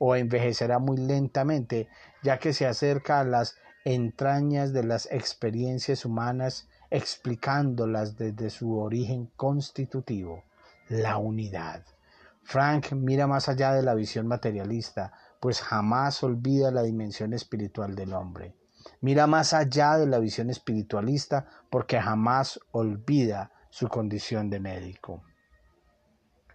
o 0.00 0.16
envejecerá 0.16 0.80
muy 0.80 0.96
lentamente, 0.96 1.86
ya 2.24 2.40
que 2.40 2.52
se 2.52 2.66
acerca 2.66 3.20
a 3.20 3.24
las 3.24 3.58
entrañas 3.84 4.72
de 4.72 4.82
las 4.82 5.06
experiencias 5.12 6.04
humanas, 6.04 6.68
explicándolas 6.90 8.16
desde 8.16 8.50
su 8.50 8.76
origen 8.76 9.30
constitutivo, 9.36 10.42
la 10.88 11.16
unidad. 11.16 11.84
Frank 12.48 12.92
mira 12.92 13.26
más 13.26 13.50
allá 13.50 13.74
de 13.74 13.82
la 13.82 13.94
visión 13.94 14.26
materialista, 14.26 15.12
pues 15.38 15.60
jamás 15.60 16.22
olvida 16.22 16.70
la 16.70 16.82
dimensión 16.82 17.34
espiritual 17.34 17.94
del 17.94 18.14
hombre. 18.14 18.54
Mira 19.02 19.26
más 19.26 19.52
allá 19.52 19.98
de 19.98 20.06
la 20.06 20.18
visión 20.18 20.48
espiritualista 20.48 21.46
porque 21.68 22.00
jamás 22.00 22.58
olvida 22.70 23.52
su 23.68 23.88
condición 23.88 24.48
de 24.48 24.60
médico. 24.60 25.22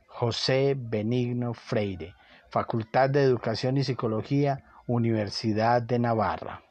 José 0.08 0.76
Benigno 0.76 1.54
Freire, 1.54 2.16
Facultad 2.50 3.12
de 3.12 3.22
Educación 3.22 3.78
y 3.78 3.84
Psicología, 3.84 4.64
Universidad 4.88 5.84
de 5.84 6.00
Navarra. 6.00 6.64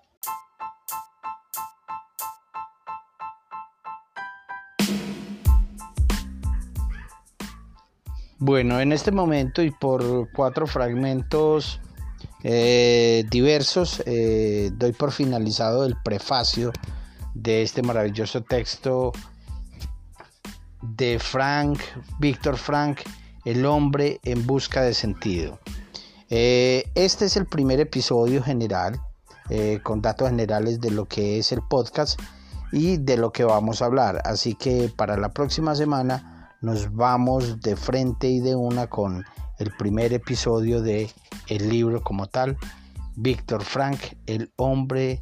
Bueno, 8.45 8.81
en 8.81 8.91
este 8.91 9.13
momento 9.13 9.63
y 9.63 9.71
por 9.71 10.29
cuatro 10.33 10.67
fragmentos 10.67 11.81
eh, 12.43 13.25
diversos, 13.31 14.03
eh, 14.05 14.73
doy 14.75 14.91
por 14.91 15.13
finalizado 15.13 15.85
el 15.85 15.95
prefacio 16.03 16.73
de 17.35 17.63
este 17.63 17.83
maravilloso 17.83 18.43
texto 18.43 19.13
de 20.83 21.21
Frank, 21.21 21.79
Víctor 22.19 22.57
Frank, 22.57 23.03
El 23.45 23.65
hombre 23.65 24.19
en 24.25 24.45
busca 24.45 24.83
de 24.83 24.95
sentido. 24.95 25.61
Eh, 26.29 26.91
este 26.97 27.27
es 27.27 27.37
el 27.37 27.47
primer 27.47 27.79
episodio 27.79 28.43
general 28.43 29.01
con 29.85 30.03
datos 30.03 30.31
generales 30.31 30.81
de 30.81 30.91
lo 30.91 31.07
que 31.07 31.39
es 31.39 31.53
el 31.53 31.61
podcast 31.71 32.19
y 32.73 32.97
de 32.97 33.19
lo 33.19 33.31
que 33.31 33.45
vamos 33.45 33.83
a 33.83 33.85
hablar. 33.85 34.21
Así 34.25 34.57
que 34.57 34.91
para 34.97 35.17
la 35.17 35.29
próxima 35.29 35.77
semana 35.77 36.32
nos 36.63 36.95
vamos 36.95 37.61
de 37.61 37.77
frente 37.77 38.29
y 38.29 38.41
de 38.41 38.55
una 38.55 38.87
con 38.87 39.25
el 39.59 39.71
primer 39.77 40.13
episodio 40.13 40.81
de 40.81 41.11
el 41.49 41.69
libro 41.69 42.03
como 42.03 42.27
tal. 42.27 42.57
Víctor 43.17 43.63
Frank, 43.63 43.99
el 44.27 44.51
hombre 44.57 45.21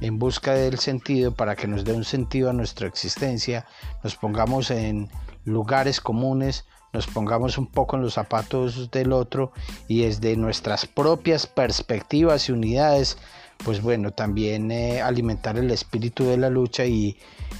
en 0.00 0.18
busca 0.18 0.54
del 0.54 0.78
sentido 0.78 1.32
para 1.32 1.54
que 1.54 1.68
nos 1.68 1.84
dé 1.84 1.92
un 1.92 2.04
sentido 2.04 2.50
a 2.50 2.54
nuestra 2.54 2.88
existencia, 2.88 3.66
nos 4.02 4.16
pongamos 4.16 4.70
en 4.70 5.08
lugares 5.44 6.00
comunes, 6.00 6.64
nos 6.92 7.06
pongamos 7.06 7.58
un 7.58 7.66
poco 7.66 7.96
en 7.96 8.02
los 8.02 8.14
zapatos 8.14 8.90
del 8.90 9.12
otro 9.12 9.52
y 9.86 10.02
desde 10.02 10.36
nuestras 10.36 10.86
propias 10.86 11.46
perspectivas 11.46 12.48
y 12.48 12.52
unidades, 12.52 13.18
pues 13.64 13.80
bueno, 13.82 14.10
también 14.10 14.70
eh, 14.70 15.00
alimentar 15.00 15.56
el 15.56 15.70
espíritu 15.70 16.24
de 16.24 16.36
la 16.36 16.50
lucha 16.50 16.84
y 16.84 17.16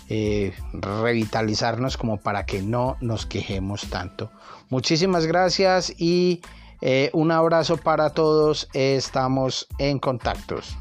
eh, 0.09 0.52
revitalizarnos 0.72 1.96
como 1.96 2.18
para 2.18 2.44
que 2.44 2.62
no 2.62 2.96
nos 3.00 3.26
quejemos 3.26 3.88
tanto. 3.88 4.30
Muchísimas 4.68 5.26
gracias 5.26 5.94
y 5.98 6.42
eh, 6.82 7.11
un 7.14 7.30
abrazo 7.30 7.78
para 7.78 8.11
todos, 8.11 8.68
estamos 8.74 9.66
en 9.78 9.98
contactos. 9.98 10.76